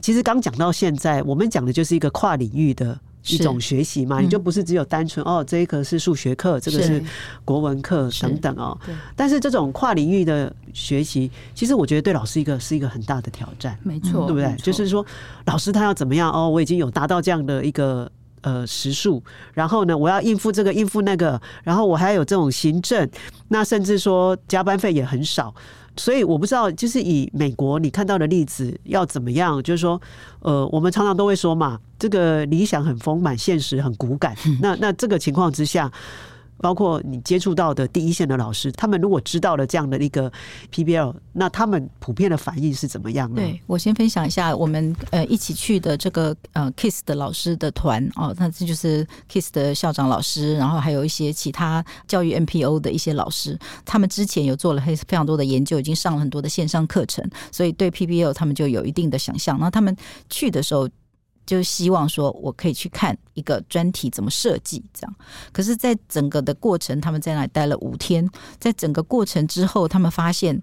[0.00, 2.96] 其实刚讲到现在，我们讲的就是一个跨领域的
[3.28, 7.02] 一种学习嘛，你就不是只有单纯哦，这一课是数学课，这个是
[7.44, 8.78] 国文课等等哦。
[9.16, 14.54] 但是这种跨领域的学习，其实我觉得对老师一个是一个很大的挑战，没错，对不对？
[14.56, 15.04] 就是说，
[15.46, 16.48] 老师他要怎么样哦？
[16.48, 18.10] 我已经有达到这样的一个。
[18.46, 23.08] 呃，时数，然后呢，我要应付这个，应付那个，然后我还有这种行政，
[23.48, 25.54] 那甚至说加班费也很少，
[25.96, 30.00] 所以我不知道，就是以美国你看到的例子要怎么样，就是说，
[30.40, 35.90] 呃，我们常常都会说嘛，这个理想很丰满，现实很骨感，那那这个情况之下。
[36.58, 40.32] 包括你接触到的第一线的老师，他们如果知道了这样的一个
[40.72, 43.36] PBL，那他们普遍的反应是怎么样呢？
[43.36, 59.58] 对，我先分享一下，我们呃一起去的这个呃 KISS 的老师的团哦，那这就是 KISS 的校长老师，然后还有一些其他教育 NPO 的一些老师，他们之前有做了非非常多的研究，已经上了很多的线上课程，所以对 PBL 他们就有一定的想象。
[59.58, 59.94] 那他们
[60.30, 60.88] 去的时候。
[61.46, 65.16] 就希望说，我可以去看一个专题怎么设计，这样。
[65.52, 68.28] 可是，在整个的过程，他们在那里待了五天，
[68.58, 70.60] 在整个过程之后，他们发现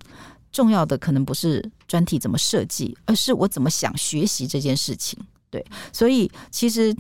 [0.52, 5.18] 重要的可能不是专题怎么设计，而是我怎么想学习这件事情。
[5.50, 6.96] 对，所以其实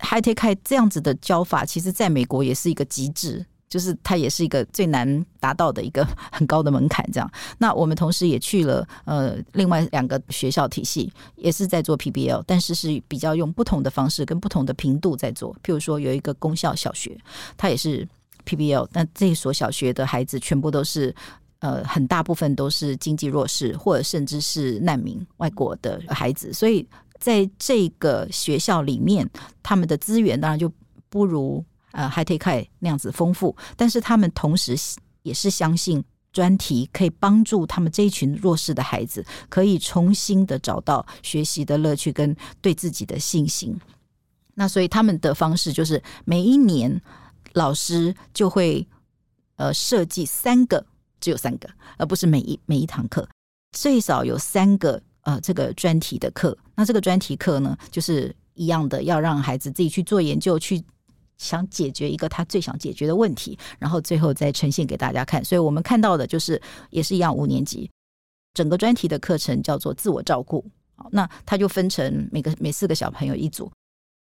[0.00, 3.44] Hi-Tech 这样子的教法，其实在美国也是一个极致。
[3.68, 7.30] 就是它也是一个最难达到的一个 很高的门槛，这样。
[7.58, 15.54] 那我们同时也去了呃另外两个学校体系，也是在做 PBL，但是是比较用不同的方式跟不同的频度在做。
[15.62, 17.18] 譬如说有一个公校小学，
[17.56, 18.08] 它也是
[18.46, 21.14] PBL，那这所小学的孩子全部都是
[21.58, 26.86] 呃很大部分都是经济弱势或者甚至是难民外国的孩子，所以
[27.18, 29.28] 在这个学校里面，
[29.62, 30.72] 他们的资源当然就
[31.10, 31.62] 不如。
[31.92, 34.76] 呃，Hi-Tech 那样子丰富，但是他们同时
[35.22, 43.78] 也是相信专题可以帮助他们这一群弱势的孩子，可以重新的找到学习的乐趣跟对自己的信心。
[44.54, 47.00] 那所以他们的方式就是每一年
[47.54, 48.86] 老师就会
[49.56, 50.84] 呃设计三个，
[51.20, 53.26] 只有三个，而不是每一每一堂课
[53.72, 56.56] 最少有三个呃这个专题的课。
[56.74, 60.84] 那这个专题课呢，就是一样的，要让孩子自己去做研究去。
[61.38, 65.44] 想解决一个他最想解决的问题，然后最后再呈现给大家看。
[65.44, 67.90] 所以我们看到的就是也是一样，五年级
[68.54, 70.64] 整个专题的课程叫做自我照顾。
[70.96, 73.70] 好，那他就分成每个每四个小朋友一组，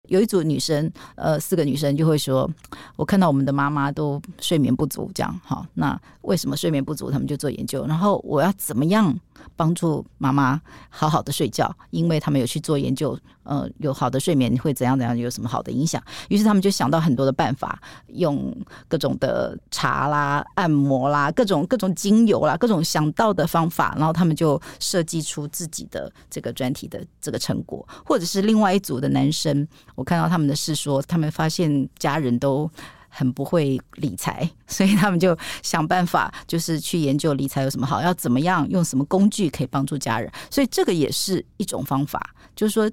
[0.09, 2.47] 有一组女生，呃，四个女生就会说
[2.95, 7.09] ：“我看到我们的妈妈都睡眠不足，这样好，那为什么睡眠不足？
[7.09, 9.19] 他们就做研究，然后我要怎么样？”
[9.55, 16.03] 帮助妈妈好好的睡觉，因为他们有去做研究，呃，有好的睡眠会怎样怎样，有什么好的影响？
[16.27, 18.55] 于是他们就想到很多的办法，用
[18.87, 32.69] 各种的茶啦、按摩啦、各种各种精油啦、各种想到的方法，然后他们就设计出自己的这个专题的这个成果，或者是另外一组的男生，我看到他们的是说，他们发现家人都。
[33.09, 40.31] 很不会理财，所以他们就想办法，就是去研究理财有什么好，要怎么样用什么工具可以帮助家人。
[40.51, 42.87] 所以这个也是一种方法，就是说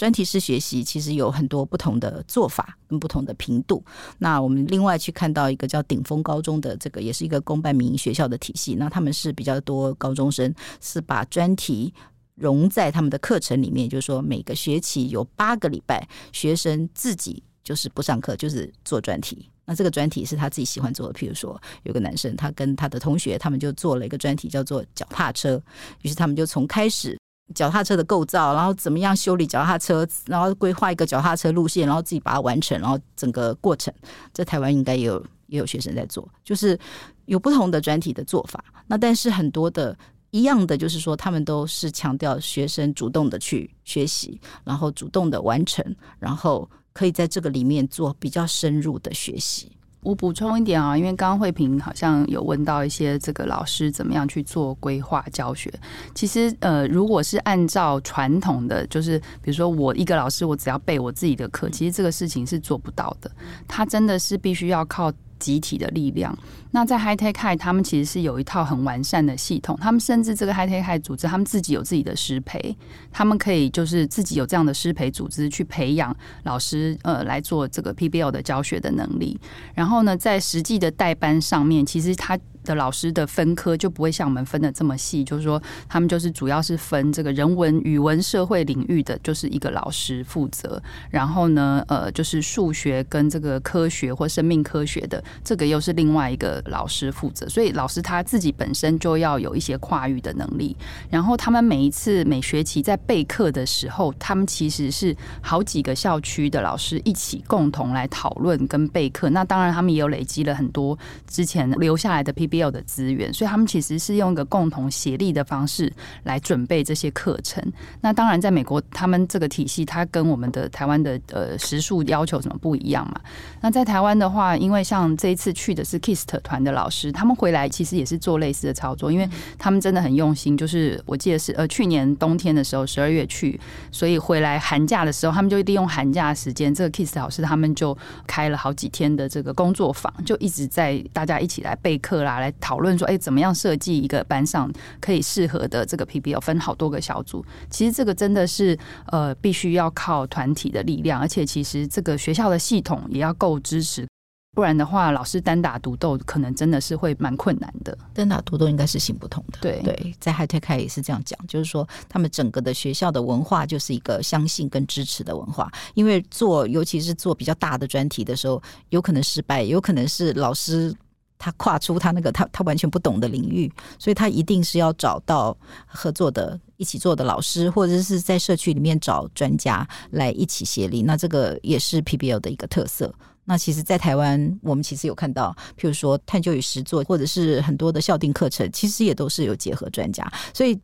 [0.00, 3.84] 专题式学习其实有很多不同的做法跟不同的频度。
[4.16, 8.74] 那我们另外去看到一个叫顶峰高中的这个，也是一个公办民营学校的体系。
[8.76, 11.92] 那他们是比较多高中生是把专题
[12.34, 17.42] 融在他们的课程里面，就是说每个学期有八个礼拜，学生自己。
[17.62, 19.48] 就是不上课，就是做专题。
[19.66, 21.12] 那这个专题是他自己喜欢做的。
[21.12, 25.62] 譬如说，有个男生，他跟他的同学，他们就做了一个专题，叫做脚踏车。
[26.00, 27.16] 于是他们就从开始
[27.54, 33.92] 脚踏车的构造，然后怎么样修理脚踏车，然后规划一个脚踏车路线，然后自己把它完成，然后整个过程，
[34.32, 36.78] 在台湾应该也有也有学生在做，就是
[37.26, 38.64] 有不同的专题的做法。
[38.86, 39.96] 那但是很多的
[40.30, 45.84] 一样的，就是说他们都是强调学生主动的去学习，然后主动的完成，
[46.18, 46.68] 然后。
[46.92, 49.70] 可以在这个里面做比较深入的学习，
[50.02, 55.72] 我补充一点啊，因为刚刚慧萍好像有问到一些这个老师怎么样去做规划教学。
[56.14, 63.30] 其实呃，如果是按照传统的，就是比如说我一个老师，我只要备我自己的课，其实这个事情是做不到的。
[63.68, 65.12] 他真的是必须要靠。
[65.40, 66.32] 集体的力量。
[66.70, 69.76] 那在 High Tech High，他们其实是有一套很完善的系统。
[69.80, 72.76] 他们甚至这个 High Tech High 组织，他们自己有自己的师培，
[73.10, 76.14] 他们可以就是自己有这样的师培组织去培养
[76.44, 79.36] 老师，呃，来做这个 PBL 的教学的能力。
[79.74, 82.38] 然后呢，在实际的代班上面，其实他。
[82.64, 90.80] 的老师的分科就不会像我们分的这么细，就是说他们就是主要是分这个人文、语文、社会领域的，就是一个老师负责。
[91.08, 97.48] 然后呢，呃，就是数学跟这个科学或生命科学的，这个又是另外一个老师负责。
[97.48, 100.76] 所以老师他自己本身就要有一些跨域的能力。
[101.08, 109.30] 然后他们每一次每学期在备课的时候，他们其实是好几个校区的老师一起共同来讨论跟备课。
[109.30, 112.49] 那当然，他们也有累积了很多之前留下来的 P。
[112.50, 115.90] 必要的资源，所以他们其实是用一个共同协力的方式
[116.24, 117.64] 来准备这些课程。
[118.00, 123.20] 那当然，在美国，他们这个体系它跟我们的台湾的呃时数要求什么不一样嘛？
[123.60, 130.56] 那在台湾的话，因为像这一次去的是 KIST 团的老师，他们回来其实也是做类似的操作，因为他们真的很用心。
[130.56, 133.58] 就是我记得是呃去年冬天的时候，十二月去，
[133.92, 137.96] 所以回来寒假的时候，他们就利用寒假的时间，这个 KIST 老师他们就
[138.26, 142.39] 开了好几天的这个工作坊，就一直在大家一起来备课啦。
[142.40, 147.44] 来讨论说，哎，怎么样设计一个班上可以适合的这个 PBL，分好多个小组。
[147.68, 148.76] 其实这个真的是
[149.06, 154.08] 呃，必须要靠团体的力量，而且其实这个学校的系统也要够支持，
[154.54, 157.96] 不然的话，老师单打独斗可能真的是会蛮困难的。
[158.12, 159.58] 单打独斗应该是行不通的。
[159.60, 165.70] 对对，在 High Tech 也是这样讲，就是说他们整个的学校的文化就是一个相信跟支持的文化。
[165.94, 170.94] 因为做尤其是做比较大的专题的时候，有可能失败，有可能是老师。
[171.40, 181.02] 他跨出他那个他他完全不懂的领域，所以他一定是要找到合作的一起做的老师，或者是在社区里面找专家来一起协力。
[181.02, 183.12] 那这个也是 PBL 的一个特色。
[183.42, 190.30] 那其实，在台湾，我们其实有看到，譬如说探究与实作，或者是很多的校订课程，其实也都是有结合专家。
[190.52, 190.78] 所以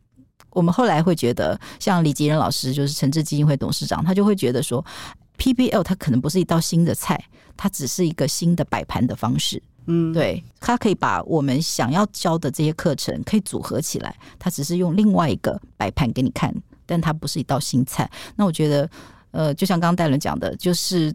[0.49, 4.83] 我们后来会觉得，像李吉仁老师，就是诚志基金会董事长，他就会觉得说
[5.37, 7.23] ，PBL 它可能不是一道新的菜，
[7.55, 9.61] 它只是一个新的摆盘的方式。
[9.87, 16.53] 嗯，对，他可以把我们想要教的这些课程可以组合起来，他只是用另外一个摆盘给你看，
[16.85, 18.09] 但它不是一道新菜。
[18.35, 18.89] 那我觉得，
[19.31, 21.13] 呃，就像刚刚戴伦讲的，就是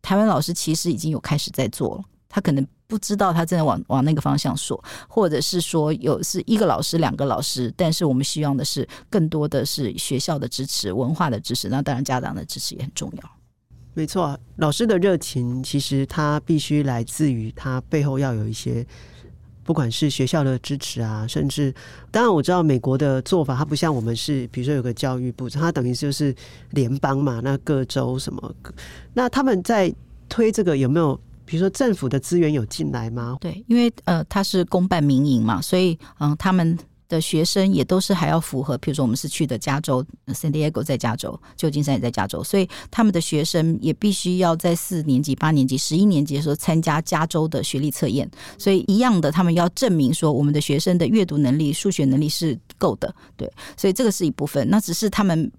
[0.00, 13.30] 台湾老师其实已经有开始在做了，他可能不知道他真的往往那个方向说，或者是说有是一个老师、两个老师，但是我们希望的是更多的是学校的支持、文化的支持，那当然家长的支持也很重要。
[13.94, 18.86] 没错，老师的热情其实他必须来自于他背后要有一些，
[19.64, 21.74] 不管是学校的支持啊，甚至
[22.10, 26.34] 当然我知道美国的做法，它不像我们是，比如说有个教育部，它等于就是
[26.70, 28.54] 联邦嘛，那各州什么，
[29.12, 29.94] 那他们在
[30.28, 31.14] 推这个有没有，
[31.44, 33.36] 比如说政府的资源有进来吗？
[33.40, 36.78] 对，因为呃，他是公办民营嘛，所以嗯、他们。
[37.12, 48.28] 的学生也都是还要符合，比如说我们是去的加州，San Diego 在加州，旧金山也在加州，所以他们的学生也必须要在四年级、八年级、十一年级的时候参加加州的学历测验。
[48.56, 53.14] 所以一样的，他们要证明说我们的学生的阅读能力、数学能力是够的。
[53.36, 54.66] 对，所以这个是一部分。
[54.70, 55.52] 那只是他们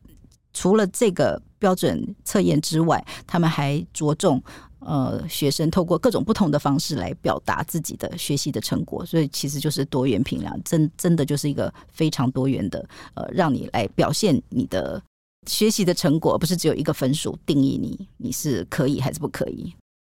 [0.54, 4.42] 除了这个标准测验之外，他们还着重。
[4.86, 15.02] 呃，学生透过各种不同的方式来表达自己的学习的成果，所以其实就是多元评量，真真的就是一个非常多元的，呃，让你来表现你的
[15.48, 19.74] 学习的成果，不是只有一个分数定义你你是可以还是不可以。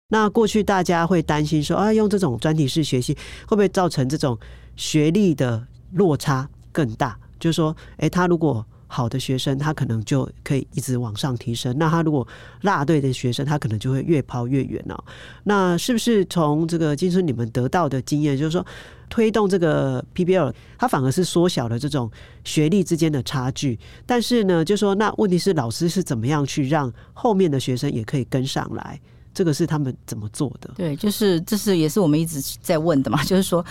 [0.10, 3.14] 那过去大家会担心说，啊，用这种专题式学习
[3.46, 4.38] 会不会造成这种
[4.76, 7.20] 学历的落差更大？
[7.40, 11.78] 就是说，哎，他如果好的学生，他可能就可以一直往上提升。
[11.78, 12.26] 那他如果
[12.62, 15.04] 落队的学生，他可能就会越抛越远哦。
[15.44, 18.66] 那是不是从这个金春你们得到的经验，就是说
[19.10, 22.10] 推动这个 PBL，它反而是缩小了这种
[22.44, 23.78] 学历之间的差距？
[24.06, 29.00] 但是呢，就是说那问题是老师是怎么样去让后面的学生也可以跟上来？
[29.34, 30.72] 这个是他们怎么做的？
[30.76, 33.64] 对，就是这是也是我们一直在问的嘛，就是说。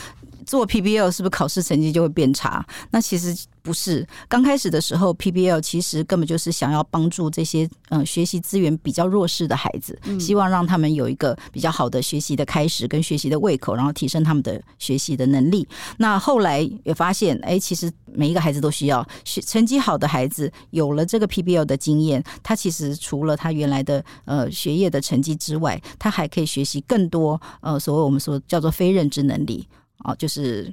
[0.46, 2.64] 做 PBL 是不是考试成绩就会变差？
[2.90, 4.06] 那其实不是。
[4.28, 15.66] 刚开始的时候，PBL 其实根本就是想要帮助这些嗯、呃、学习资源比较弱势的孩子，希望让他们有一个比较好的学习的开始跟学习的胃口，然后提升他们的学习的能力。
[15.98, 29.66] 那后来也发现，哎，其实每一个孩子都需要学成绩好的孩子，有了这个 PBL 的经验，他其实除了他原来的呃学业的成绩之外，他还可以学习更多呃所谓我们说叫做非认知能力。
[29.98, 30.72] 哦，就是。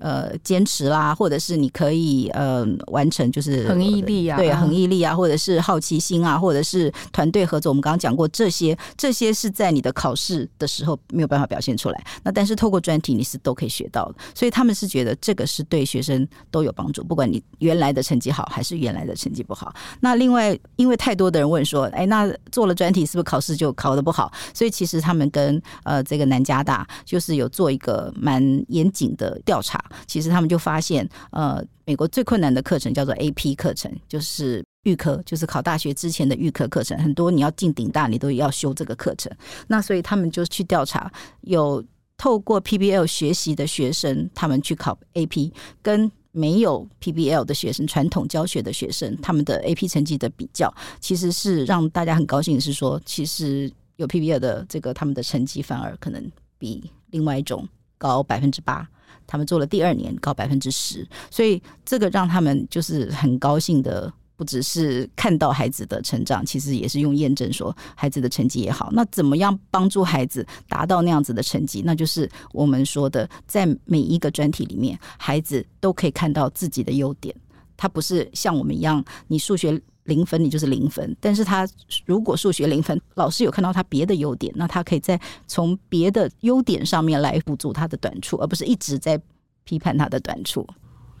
[0.00, 7.70] 呃，坚持啦，或者是你可以呃完成，就是恒毅力啊，对，恒毅力啊，或者是好奇心啊，或者是团队合作。
[7.70, 12.04] 我们刚刚讲过这些，这些是在你的考试的时候没有办法表现出来。
[12.24, 14.16] 那但是透过专题，你是都可以学到的。
[14.34, 19.72] 所以他们是觉得这个是对学生都有帮助，不管你原来的成绩好还是原来的成绩不好。
[20.00, 24.32] 那另外，因为太多的人问说，哎，那做了专题是不是考试就考的不好？
[24.52, 29.82] 所以其实他们跟呃这个南加大就是有做一个蛮严谨的调查。
[30.06, 36.98] 其实他们就发现，呃，美国最困难的课程叫做 AP 课程，就是预科，就是考大学之前的预科课程。
[36.98, 39.30] 很多你要进顶大，你都要修这个课程。
[39.66, 41.10] 那所以他们就去调查，
[41.42, 41.82] 有
[42.16, 57.68] 透过 PBL 学习的学生，他们去考 AP，跟没有 PBL 的学生，传统教学的学生，他们的 AP 成绩的比较，其实是让大家很高兴是说，其实有 PBL 的这个他们的成绩反而可能比另外一种
[57.98, 58.88] 高百分之八。
[59.26, 68.90] 他们做了第二年高百分之十，所以这个让他们就是很高兴的，不只是看到孩子的成长，其实也是用验证说孩子的成绩也好。
[68.92, 71.82] 那怎么样帮助孩子达到那样子的成绩？
[71.84, 77.34] 那就是我们说的，在每一个专题里面，孩子都可以看到自己的优点。
[77.76, 81.16] 他不是像我们一样，你数学零分，你就是零分。
[81.20, 81.68] 但是他
[82.06, 89.20] 如果数学零分，老师有看到他别的优点，那他可以再从别的优点上面来补足他的短处，而不是一直在
[89.64, 90.66] 批判他的短处。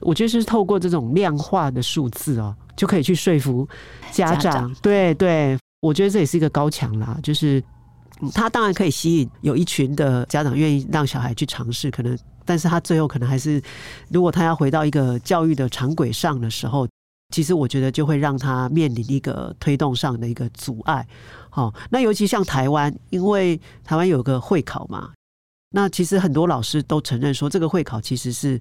[0.00, 3.66] 我觉得是透过这种量化的数字哦，就可以去说服
[4.10, 4.40] 家长。
[4.40, 7.62] 家长对对，我觉得这也是一个高墙啦，就是
[8.34, 12.18] 他当然可以吸引有一群的家长愿意让小孩去尝试，可能。
[12.46, 13.58] 但是他最后可能还是，
[14.10, 16.86] 如果他要回到一个教育的常轨上的时候，
[17.30, 21.06] 其实我觉得就会让他面临一个推动上的一个阻碍。
[21.50, 25.12] 好，那尤其像台湾，因为台湾有个会考嘛，
[25.70, 28.60] 那其实很多老师都承认说，这个会考其实是。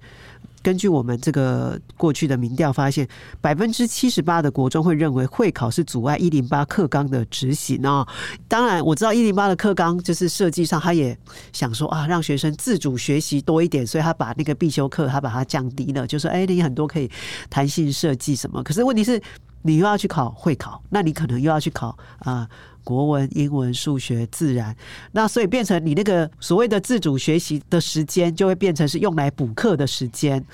[0.63, 3.07] 根据我们这个过去的民调发现，
[3.41, 8.07] 百分之七十八的国中会认为会考是阻碍一零八课纲的执行啊。
[8.47, 11.15] 当然，我知道一零八的课纲就是设计上，他也
[11.51, 17.11] 想说啊，让学生自主学习多一点，所以他把那个必修课他把它降低了，就说哎，你很多可以
[17.49, 18.63] 弹性设计什么。
[18.63, 19.21] 可是问题是，
[19.63, 22.47] 你又要去考会考，那你可能又要去考啊。
[22.85, 24.75] 国文、英文、数学、自然，
[25.13, 30.45] 那所以变成你那个所谓的自主学习的时间，就会变成是用来补课的时间。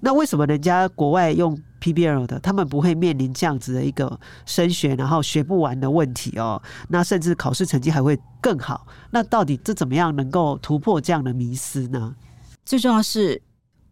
[0.00, 6.60] 那为什么人家国外用 PBL 的，他们不会面临这样子的一个升学然后学不完的问题哦？
[6.90, 8.86] 那甚至考试成绩还会更好？
[9.10, 12.14] 那到底这怎么样能够突破这样的迷思呢？
[12.66, 13.40] 最重要是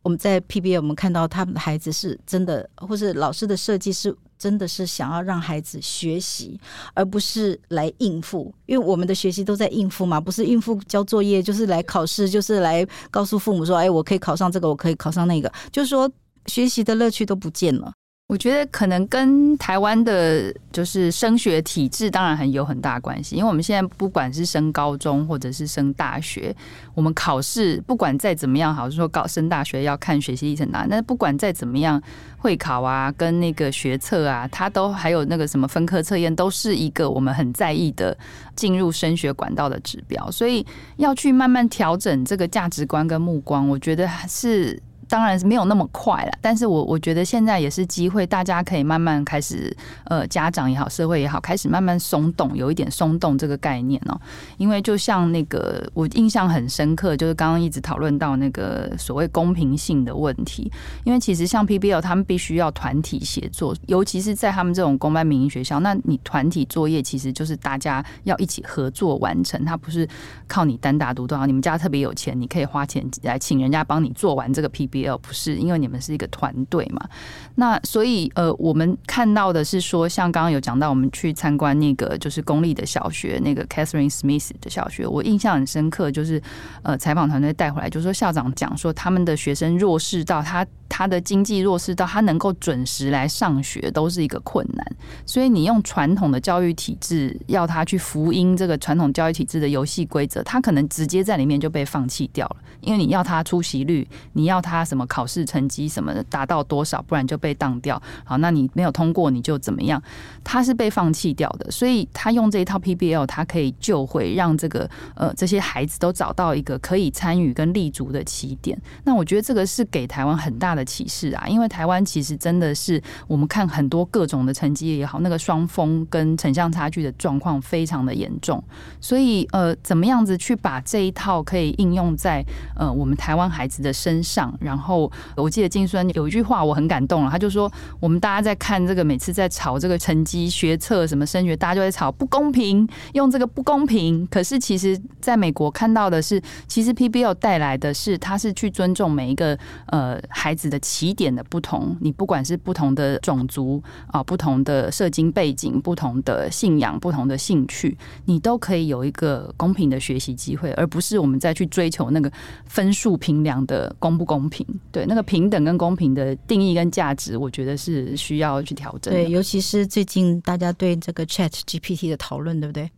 [0.02, 4.14] 我们在 PBL，我们看到他们的孩子是真的，或是老师的设计是。
[4.38, 6.58] 真的是想要让孩子学习，
[6.94, 8.54] 而不是来应付。
[8.66, 16.10] 因为我们的学习都在应付嘛，不是应付交作业，就是来考试，就是来告诉父母说：“哎，我可以考上这个，我可以考上那个。”就是说，
[16.46, 17.92] 学习的乐趣都不见了。
[18.28, 23.36] 我觉得可能跟台湾的，就是升学体制当然很有很大关系。
[23.36, 26.54] 因为我们现在不管是升高中或者是升大学，
[26.94, 31.98] 我们考试不管再怎么样，好像说高升大学要看学习历程单，那不管再怎么样，
[32.36, 38.14] 会考啊，跟那个学测啊，它都还有那个什么分科测验，都是一个我们很在意的
[38.54, 40.30] 进入升学管道的指标。
[40.30, 40.66] 所以
[40.98, 44.78] 要去慢慢调整这个价值观跟目光，我觉得还是。
[45.08, 54.20] 当然是没有那么快了，但是我我觉得现在也是机会，大家可以慢慢开始，呃，家长也好，社会也好，开始慢慢松动，有一点松动这个概念哦。
[54.58, 60.70] 因为就像那个，我印象很深刻，就是刚刚一直讨论到那个所谓公平性的问题。
[61.04, 70.06] 因为其实像 PBL，他们必须要团体协作，尤其是在他们这种公办民营学校，那你团体作业其实就是大家要一起合作完成，它不是
[70.46, 71.38] 靠你单打独斗。
[71.46, 74.97] 你们家特别有钱，你可以花钱来请人家帮你做完这个 PBL。
[75.00, 77.08] 也不是，因为你们是一个团队嘛。
[77.54, 86.40] 那所以呃，我们看到的是说，像刚刚有讲到，我们去参观那个就是公立的小学，那个 Catherine Smith 的小学，我印象很深刻，就是
[86.82, 94.86] 呃，采访团队带回来，就是说校长讲说，他们的学生弱势到他他的经济弱势到他能够准时来上学都是一个困难，
[95.26, 108.00] 所以你用传统的教育体制要他去福音这个传统教育体制的游戏规则，他可能直接在里面就被放弃掉了，因为你要他出席率，你要他什么考试成绩什么的达到多少，不然就被当掉。
[108.24, 110.02] 好，那你没有通过你就怎么样？
[110.42, 118.80] 他是被放弃掉的，所以他用这一套 PBL，他可以救回，让这个呃这些孩子都找到一个可以参与跟立足的起点。
[119.04, 128.62] 那我觉得这个是给台湾很大的启示啊，因为台湾其实真的是我们看很多各种的成绩也好，那个双峰跟城乡差距的状况非常的严重，
[129.00, 132.44] 所以呃，怎么样子去把这一套可以应用在
[132.76, 134.56] 呃我们台湾孩子的身上？
[134.60, 137.70] 然然后我记得金孙有一句话我很感动了，他就说。
[138.00, 144.24] 我们大家在看这个，每次在吵这个成绩、学测什么升学，大家就在吵不公平，用这个不公平。
[144.28, 151.96] 可是其实在美国看到的是，其实 PBL 带来的是，他是去尊重每一个呃孩子的起点的不同。
[152.00, 162.30] 你不管是不同的种族啊、不同的社经背景、不同的信仰、不同的兴趣，你都可以有一个公平的学习机会，而不是我们再去追求那个
[162.66, 164.64] 分数评量的公不公平。
[164.92, 167.78] 对，那个平等跟公平的定义跟价值，我觉得。
[167.78, 172.90] 是需要去调整，对，尤其是最近大家对这个 Chat GPT 的讨论，对不对？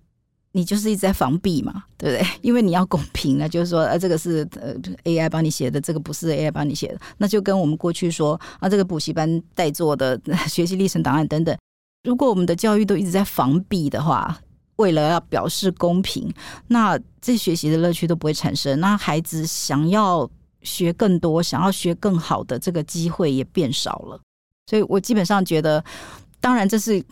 [0.52, 2.26] 你就是一直在防弊嘛，对不对？
[2.40, 10.18] 因为你要公平啊，就是说，呃，这个是呃 AI 帮你写的，这个不是 AI 帮你写的，那就跟我们过去说啊，这个补习班代做的
[10.48, 11.54] 学习历程档案等等，
[12.04, 14.40] 如果我们的教育都一直在防弊的话，
[14.76, 16.32] 为了要表示公平，
[16.68, 20.28] 那这学习的乐趣都不会产生，那孩子想要
[20.62, 24.20] 学更多、想要学更好的这个机会也变少了。
[24.66, 25.84] 所以我基本上觉得，
[26.40, 27.02] 当然这是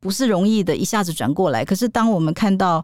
[0.00, 1.64] 不是容易的，一下子转过来。
[1.64, 2.82] 可是当我们看到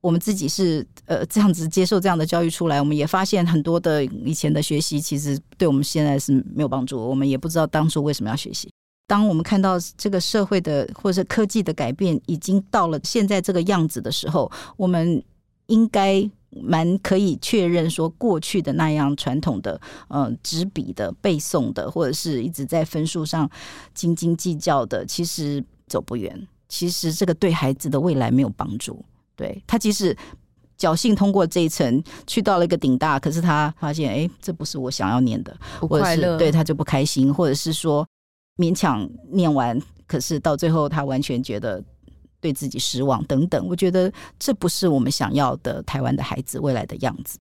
[0.00, 6.98] 我们自己是呃这样子接受这样的教育出来，我们也发现很多的以前的学习其实对我们现在是没有帮助。
[6.98, 8.70] 我们也不知道当初为什么要学习。
[9.06, 15.22] 当我们看到这个社会的或者是科技的改变已经到了现在这个样子的时候，我们
[15.66, 16.30] 应该。
[16.50, 23.48] 蛮可以确认说，过去的那样传统的，呃，纸笔的背诵的，或者是一直在分数上
[23.94, 26.48] 斤斤计较的，其实走不远。
[26.68, 29.04] 其实这个对孩子的未来没有帮助。
[29.36, 30.16] 对，他即使
[30.78, 38.06] 侥幸通过这一层，去到了一个顶大，可是他发现，哎，这不是我想要念的，或者是，对他就不开心，或者是说
[38.56, 41.82] 勉强念完，可是到最后他完全觉得。
[42.40, 47.38] 对自己失望等等，我觉得这不是我们想要的台湾的孩子未来的样子。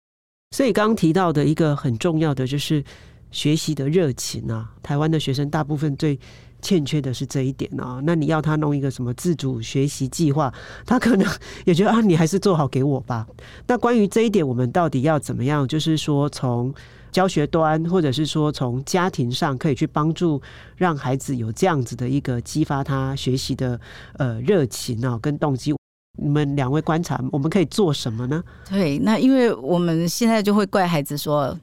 [0.52, 2.84] 所以刚刚提到的一个很重要的就是
[3.32, 6.20] 学习的热情啊，台湾的学生大部分最
[6.62, 8.02] 欠缺的是这一点啊。
[8.04, 10.54] 那你要他弄一个什么自主学习计划，
[10.86, 11.28] 他可能
[11.66, 13.28] 也觉得啊，你还是做好给我吧。
[13.68, 15.68] 那关于这一点，我们到底要怎么样？
[15.68, 16.74] 就是说从。
[17.12, 20.41] 教学端，或者是说从家庭上可以去帮助，
[20.76, 23.80] 让孩子有这样子的一个激发他学习的
[24.18, 25.74] 呃热情啊跟动机。
[26.22, 28.43] 你们两位观察，我们可以做什么呢？
[28.70, 31.57] 对，那因为我们现在就会怪孩子说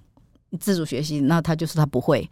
[0.58, 2.26] 自主学习，那他就是他不会，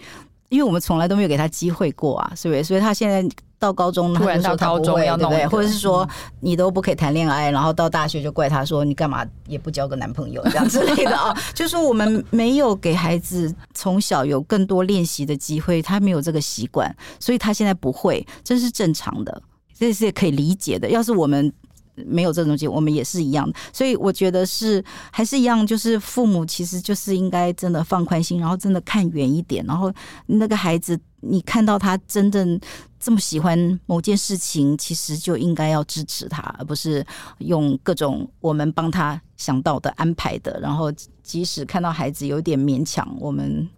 [0.49, 2.65] 因为我们从来都没有给他机会过啊，是不是？
[2.65, 3.27] 所以他现在。
[3.57, 5.47] 到高中，突然到高中要弄，对不对？
[5.49, 6.07] 或者是说
[6.41, 11.35] 你都不可以谈恋爱，然后到大学就怪他说你干嘛也不交个男朋友这样之类的啊？
[11.55, 19.41] 就是说我们没有给孩子从小有更多练习的机会，他没有这个习惯，所以他现在不会，这是正常的，
[19.73, 20.91] 这是可以理解的。
[20.91, 21.51] 要是我们。
[21.95, 29.93] 没有这种东西，我们也是一样的，所以我觉得是还是一样，就是父母其实就是应该真的放宽心，然后真的看远一点，然后
[30.27, 32.59] 那个孩子，你看到他真正
[32.99, 37.05] 这么喜欢某件事情，其实就应该要支持他，而不是
[37.39, 40.93] 用各种我们帮他想到的安排的，然后
[41.23, 43.69] 即使看到孩子有点勉强，我们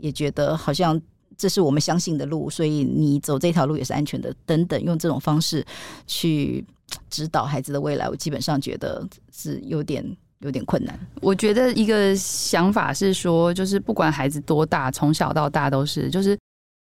[0.00, 1.00] 也觉得好像
[1.38, 5.64] 这是我们相信的路，所以你走这条路也是安全的，等等，用这种方式
[6.06, 6.64] 去。
[7.10, 10.04] 指导孩子的未来，我基本上觉得是有点
[10.40, 10.98] 有点困难。
[11.20, 16.38] 我觉得一个想法是说，就是不管孩子多大，从小到大都是，就是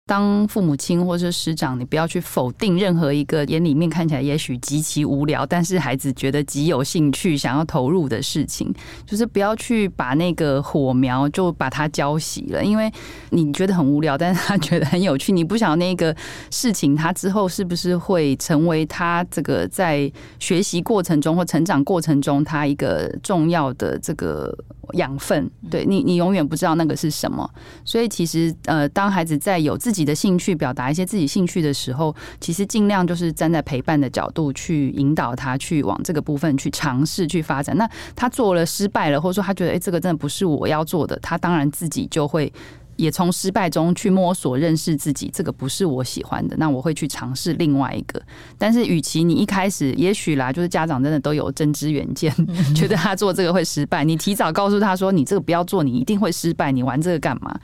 [0.09, 8.73] 当父母亲或者是师长，你不要去否定任何一个眼里面看起来也许极其无聊，但是孩子觉得极有兴趣、想要投入的事情，
[9.05, 12.91] 就是不要去把那个火苗就把它浇熄了，因为
[13.29, 16.15] 你觉得很无聊，但是他觉得很有趣，你不晓得那个
[16.49, 24.57] 事情他之后是不是会成为他这个在学习过程中或成长过程中他一个重要的这个。
[24.93, 27.47] 养分，对你，你永远不知道那个是什么。
[27.85, 37.75] 所以其实，呃，当孩子在有自己自己的兴趣，表达一些自己兴趣的时候，其实尽量就是站在陪伴的角度去引导他去往这个部分去尝试去发展。
[37.75, 37.85] 那
[38.15, 42.49] 他做了失败了，或者说他觉得，哎，这个真的不是我要做的，他当然自己就会。
[42.95, 48.21] 也从失败中去摸索认识自己，这个不是我喜欢的，那我会去尝试另外一个。
[48.57, 52.29] 但是，与其你一开始，也许啦，就是家长真的都有真知远见，
[52.75, 57.57] 觉得他做这个会失败，你提早告诉他说，你这个不要做，你一定会失败，你玩这个干嘛？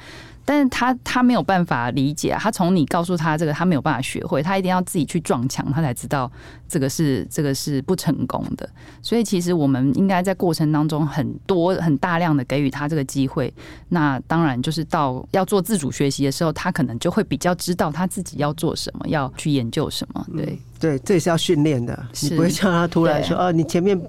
[0.45, 6.31] 但是他他没有办法理解，他从你告诉他这个，他没有办法学会，他一定要自己去撞墙，他才知道
[6.67, 8.69] 这个是这个是不成功的。
[9.01, 13.51] 所以其实我们应该在过程当中很多很大量的给予他这个机会。
[13.89, 20.25] 那当然就是到要做自主学习的时候，他可能就会比较知道他自己要做什么，要去研究什么。
[20.35, 20.59] 对。
[20.79, 21.97] 对，这也是要训练的。
[22.21, 23.99] 你不会叫他突然说：“哦，你前面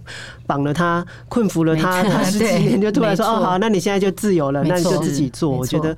[0.47, 5.97] 绑了他，困服了他，他十几年就突然说：‘哦，好，那你现在就自由了，那你就自己做。’我觉得，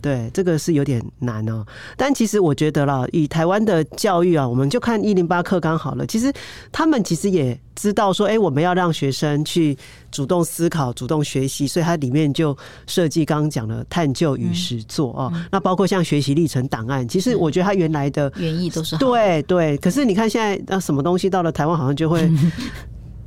[0.00, 1.64] 对，这个是有点难哦。
[1.96, 6.06] 但其实我觉得啦，以台湾的教育啊，我们就看一零八课纲好了。
[6.06, 6.32] 其实
[6.72, 7.58] 他们其实也。
[7.76, 9.74] 知道说，哎，我们要让学生去
[10.10, 12.54] 主动思考、主动学习，所以它里面就
[12.86, 15.32] 设计刚刚讲的探究与实作哦。
[15.50, 19.78] 那包括像学习历程档案，其实我觉得它原来的原意都是好对对。
[19.78, 22.30] 可是你看现在，那什么东西到了台湾，好像就会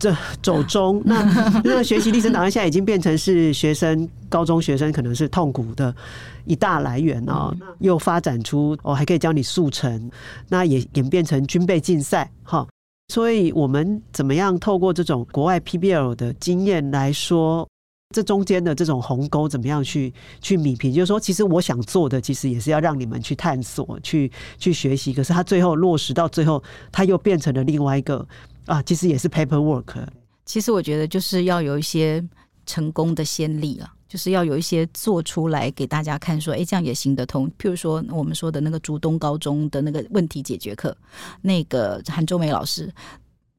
[0.03, 1.01] 这走中。
[1.05, 1.23] 那
[1.63, 5.95] 那学习历程档案现在已经变成是学生高中学生可能是痛苦的
[6.43, 7.55] 一大来源哦。
[7.79, 10.11] 又发展出哦，还可以教你速成，
[10.49, 12.67] 那也演变成军备竞赛哈。
[13.07, 17.67] 所以，我们怎么样透过这种国外 PBL 的经验来说，
[18.13, 20.93] 这中间的这种鸿沟怎么样去去弭平？
[20.93, 25.11] 就是说，其实我想做的，其实也是要让你们去探索、去去学习。
[25.13, 28.25] 可是，他最后落实到最后，他又变成了另外一个
[28.67, 30.05] 啊，其实也是 paperwork。
[30.45, 32.23] 其实，我觉得就是要有一些
[32.65, 33.91] 成功的先例啊。
[34.13, 37.49] 就是要有一些做出来给大家看，说，哎，这样也行得通。
[37.57, 40.95] 譬如说，我们说的那个竹东高中的那个问题解决课，
[41.41, 42.93] 那个韩周梅老师，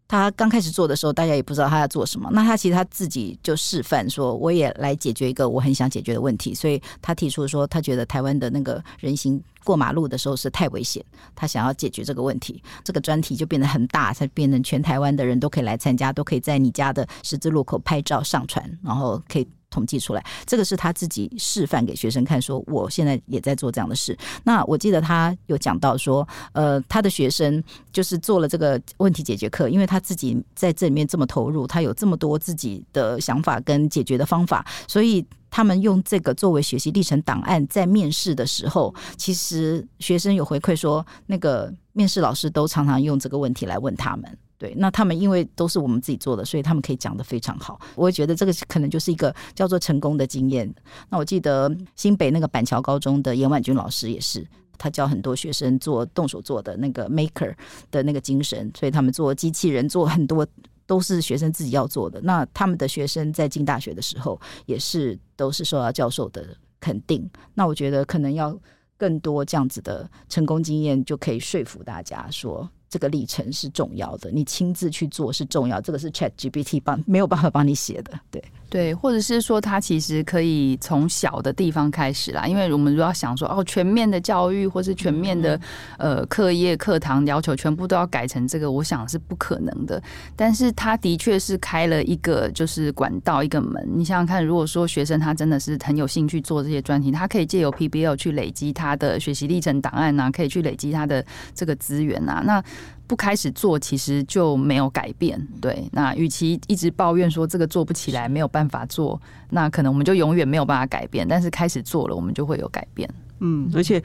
[0.06, 2.28] 他刚开始做的时候，大家也不知道他要做什么。
[2.32, 6.54] 那他其实他自己就示范说，我也来解决一个我很想解决的问题。
[6.54, 12.62] 所以他提出说，他觉得台湾的那个人行过马路的时候是太危险，他想要解决这个问题。
[12.84, 19.48] 这个专题就变得很大，才变成全台湾的人都可以来参加，都可以在你家的十字路口拍照上传，然后可以。
[19.74, 24.16] 统计出来，这个是他自己示范给学生看，说我现在也在做这样的事。
[24.44, 27.60] 那我记得他有讲到说，呃，他的学生
[27.92, 44.38] 就是做了这个问题解决课，因为他自己在这里面这么投入，他有这么多自己的想法跟解决的方法，所以他们用这个作为学习历程档案，在面试的时候，其实学生有回馈说，那个面试老师都常常用这个问题来问他们。
[44.56, 47.78] 对，那他们因为都是我们自己做的，所以他们可以讲得非常好。
[47.96, 50.72] 我会觉得这个可能就是一个叫做成功的经验。
[51.10, 54.46] 那我记得新北那个板桥高中的严婉君老师也是，
[54.78, 57.52] 他教很多学生做动手做的那个 maker
[57.90, 60.46] 的那个精神，所以他们做机器人做很多
[60.86, 62.20] 都是学生自己要做的。
[62.22, 67.28] 那他们的学生在进大学的时候，也是都是受到教授的肯定。
[67.54, 68.56] 那我觉得可能要
[68.96, 72.70] 更多这样子的成功经验，就可以说服大家说。
[72.94, 75.80] 这个历程是重要的，你亲自去做是重要。
[75.80, 78.40] 这个是 ChatGPT 帮没有办法帮你写的，对
[78.74, 82.44] 对，或者是说他其实可以从小的地方开始啦。
[82.44, 85.60] 因为我们如果要想说哦，全面的教育或是全面的
[85.96, 90.02] 呃课业课堂要求全部都要改成这个，我想是不可能的。
[90.34, 93.88] 但是他的确是开了一个就是管道一个门。
[93.94, 102.60] 你想想看，如果说学生他真的是很有兴趣做这些专题，他可以借由 PBL 去累积他的学习历程档案啊，可以去累积他的这个资源啊，那。
[103.06, 105.40] 不开始做，其实就没有改变。
[105.60, 111.26] 对，那与其一直抱怨说这个做不起来，没有办法做，那可能我们就永远没有办法改变。
[111.28, 113.08] 但是开始做了，我们就会有改变。
[113.40, 114.02] 嗯，而且。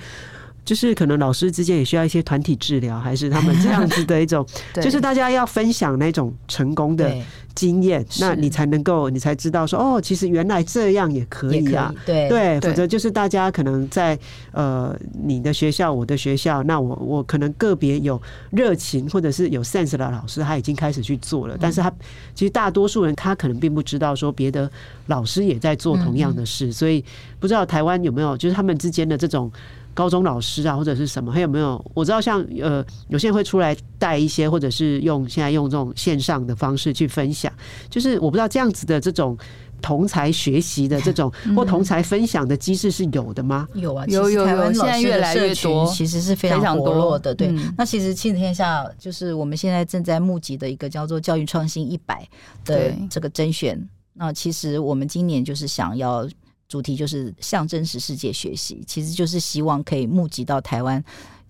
[0.70, 4.45] 就是可能老师之间也需要一些团体治疗，还是他们这样子的一种，
[4.80, 7.11] 就是大家要分享那种成功的
[7.55, 12.30] 经验，那你才能够，你才知道说，哦，其实原来这样也可以啊，对。
[12.30, 14.15] 对，否则就是大家可能在
[14.51, 21.91] 呃你的学校，我的学校，那我我可能个别有热情或者是有 sense 的老师，他已经开始去做了，但是他
[22.36, 24.70] 其实大多数人他可能并不知道说别的
[25.07, 27.03] 老师也在做同样的事，所以
[27.39, 29.51] 不知道台湾有没有就是他们之间的这种。
[29.93, 31.31] 高中老师啊，或者是什么？
[31.31, 31.83] 还有没有？
[31.93, 37.51] 我知道像呃，有些人会出来带一些，或者是用现在用这种线上的方式去分享。
[37.89, 39.37] 就是我不知道这样子的这种
[39.81, 43.67] 同才学习的这种或同才分享的机制是有的吗？
[43.73, 47.35] 有啊，有有有，现在越来越多，其实是非常多络的。
[47.35, 52.27] 对，那其实亲子天下就是我们现在正在募集的一个叫做“教育创新一百”
[52.63, 53.77] 的这个甄选。
[54.13, 56.27] 那其实我们今年就是想要。
[56.70, 61.03] 主题就是向真实世界学习，其实就是希望可以募集到台湾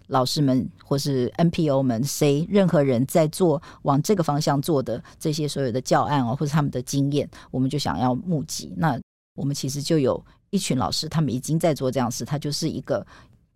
[0.07, 8.73] 老师们或是 NPO 们，谁任何人在做往这个方向做的这些所有的教案哦，或者他们的经验，我们就想要募集。
[8.77, 8.99] 那
[9.35, 13.05] 我们其实就有一群老师，他们已经在做这样事，他就是一个。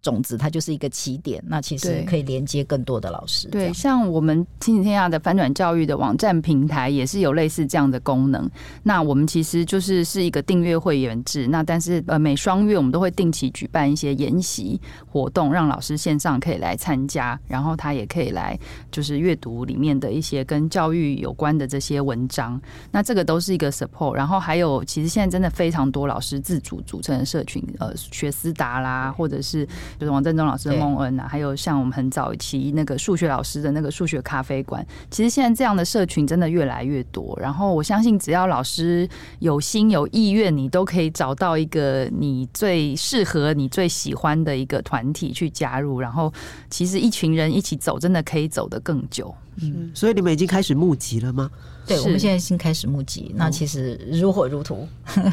[0.03, 3.47] 种子，它就是一个起点，那其实可以连接更多的老师。
[3.47, 8.47] 对，像我们亲子天下的翻转教育的网站平台，也是有类似这样的功能。
[8.83, 11.47] 那我们其实就是是一个订阅会员制。
[11.47, 18.59] 那但是呃，每双月我们都会定期举办一些研习活动，让老师线上可以来参加，然后他也可以来
[18.91, 22.61] 就是阅读里面的一些跟教育有关的这些文章。
[22.91, 24.13] 那这个都是一个 support。
[24.15, 29.65] 然后还有，其实现在真的非常多老师自主组成的社群，呃，学思达啦，或者是。
[29.99, 37.37] 就是王振中老师的梦恩啊，还有像我们很早期那个数学老师的那个数学咖啡馆，其实现在这样的社群真的越来越多。
[37.41, 39.07] 然后我相信，只要老师
[39.39, 45.99] 有心有意愿，你都可以找到一个你最适合、你最喜欢的一个团体去加入。
[45.99, 46.31] 然后，
[46.69, 49.33] 其实一群人一起走，真的可以走得更久。
[49.61, 51.49] 嗯，所以你们已经开始募集了吗？
[51.85, 54.87] 对，我们现在已经开始募集，那其实如火如荼。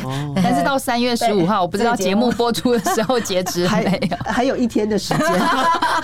[0.05, 5.27] 哦， 但是到三月十五号，我不知道节目播出的时候截止没有，还，还有一天的时间。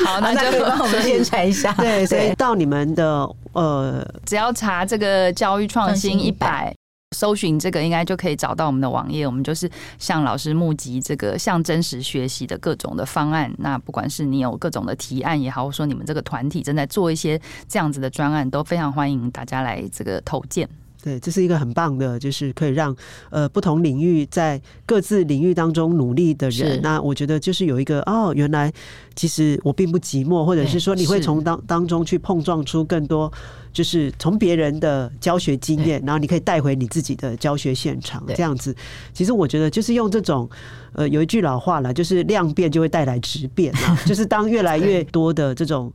[0.05, 1.73] 好，那就帮我们宣传一下。
[1.73, 6.73] 对，所以到你们的呃，只要查这个教育创新一百。
[7.15, 9.27] 搜寻这个应该就可以找到我们的网页。
[9.27, 13.53] 我们就是向老师募集这个向真实学习的各种的方案。
[13.59, 20.69] 那不管是你有各种的提案也好，或说你们这个团体正在做一些这样子的专案，都非常欢迎大家来这个投件。
[21.07, 22.93] 对，这是一个很棒的，就是可以让
[23.31, 28.73] 呃不同领域在各自领域当中努力的人，那我觉得就是有一个哦，原来
[29.15, 33.33] 其实我并不寂寞，或者是说你会从当当中去碰撞出更多，
[33.73, 38.75] 就是从别人的教学经验，然后你可以带回你自己的教学现场，这样子。
[39.13, 40.51] 其实我觉得就是用这种
[40.93, 45.93] 呃有一句老话了，就是量变就会带来质变啊， 就是当越来越多的这种。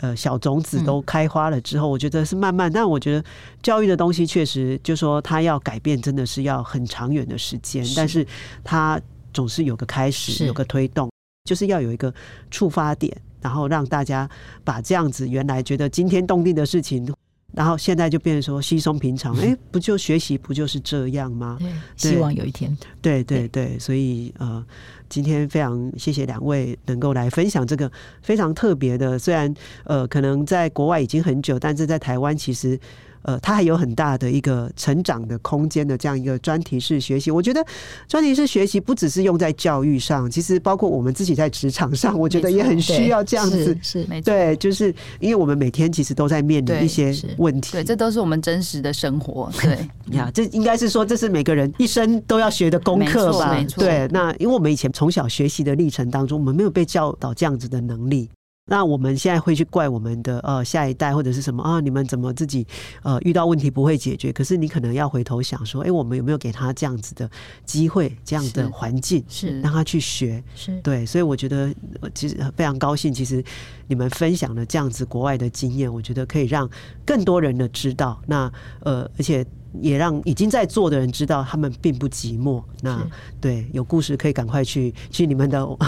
[0.00, 2.70] 呃，小种子都开花了之后，我觉得是慢慢。
[2.72, 3.24] 但我觉得
[3.62, 7.84] 教育的东西确实，就说它要改变，真的是要很长远的时间。
[7.96, 8.26] 但是
[8.62, 9.00] 它
[9.32, 11.10] 总是有个开始，有个推动，
[11.44, 12.12] 就是要有一个
[12.50, 14.28] 触发点，然后让大家
[14.64, 17.12] 把这样子原来觉得惊天动地的事情。
[17.54, 21.56] 然后现在就变成说稀松平常，哎、欸，不就学习不就是这样吗？
[21.58, 22.76] 对，希望有一天。
[23.00, 24.64] 对对对，所以呃，
[25.08, 27.90] 今天非常谢谢两位能够来分享这个
[28.22, 29.52] 非常特别的，虽然
[29.84, 32.78] 呃可能在国外已经很久，但是在台湾其实。
[33.26, 37.28] 呃，它还有很大的一个成长的空间的这样一个专题式学习。
[37.28, 37.64] 我觉得
[38.06, 43.76] 专题式学习不只是用在教育上，其实包括我们自己在职场上，我觉得也很需要这样子。
[43.82, 44.26] 是，没错。
[44.32, 47.72] 对，就是因为我们每天其实都在面临一些问题。
[47.72, 49.50] 对，这都是我们真实的生活。
[49.60, 53.52] 对呀，这应该是说，这是每个人一生都要学的功课吧？
[53.52, 53.82] 没错。
[53.82, 58.30] 对，那因为我们以前从小学习的历程当中，我们没有被教导这样子的能力。
[58.68, 61.80] 那我们现在会去怪我们的呃下一代或者是什么啊？
[61.80, 62.66] 你们怎么自己
[63.02, 64.32] 呃遇到问题不会解决？
[64.32, 67.30] 可是你可能要回头想说，哎，我们有没有给他这样子的
[67.64, 70.42] 机会、这样的环境，是让他去学？
[70.56, 71.72] 是对，所以我觉得
[72.12, 73.42] 其实非常高兴，其实
[73.86, 76.68] 你们分享了这样子国外的经验，我觉得可以让
[77.04, 78.20] 更多人的知道。
[78.26, 79.44] 那呃，而且。
[79.82, 82.64] 也让已经在做的人知道，他们并不寂寞。
[82.80, 83.06] 那
[83.38, 85.78] 对有故事可以赶快去去你们的 网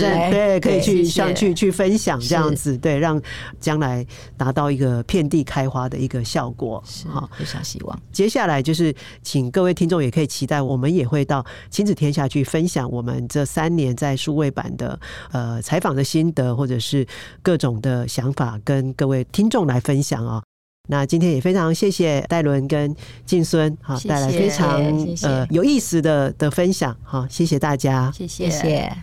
[0.00, 3.22] 站，对，可以去上去去分享这样子，对，让
[3.60, 4.04] 将来
[4.36, 6.82] 达到一个遍地开花的一个效果。
[7.06, 8.02] 好，非常希望。
[8.10, 14.98] 接下来就是请各位听众也可以期待，我们也会到亲子天下去分享我们这三年在数位版的
[15.30, 17.06] 呃采访的心得，或者是
[17.42, 20.42] 各种的想法，跟各位听众来分享啊。
[20.88, 22.94] 那今天也非常谢谢戴伦跟
[23.24, 28.50] 静孙，好带来非常谢谢呃有意思的的分享，好谢谢大家，谢谢。
[28.50, 28.96] 谢谢。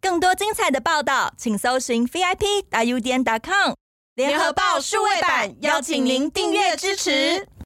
[0.00, 3.74] 更多精彩的报道，请搜寻 VIP 大 U 点 com
[4.14, 7.48] 联合报数位版，邀请您订阅支持。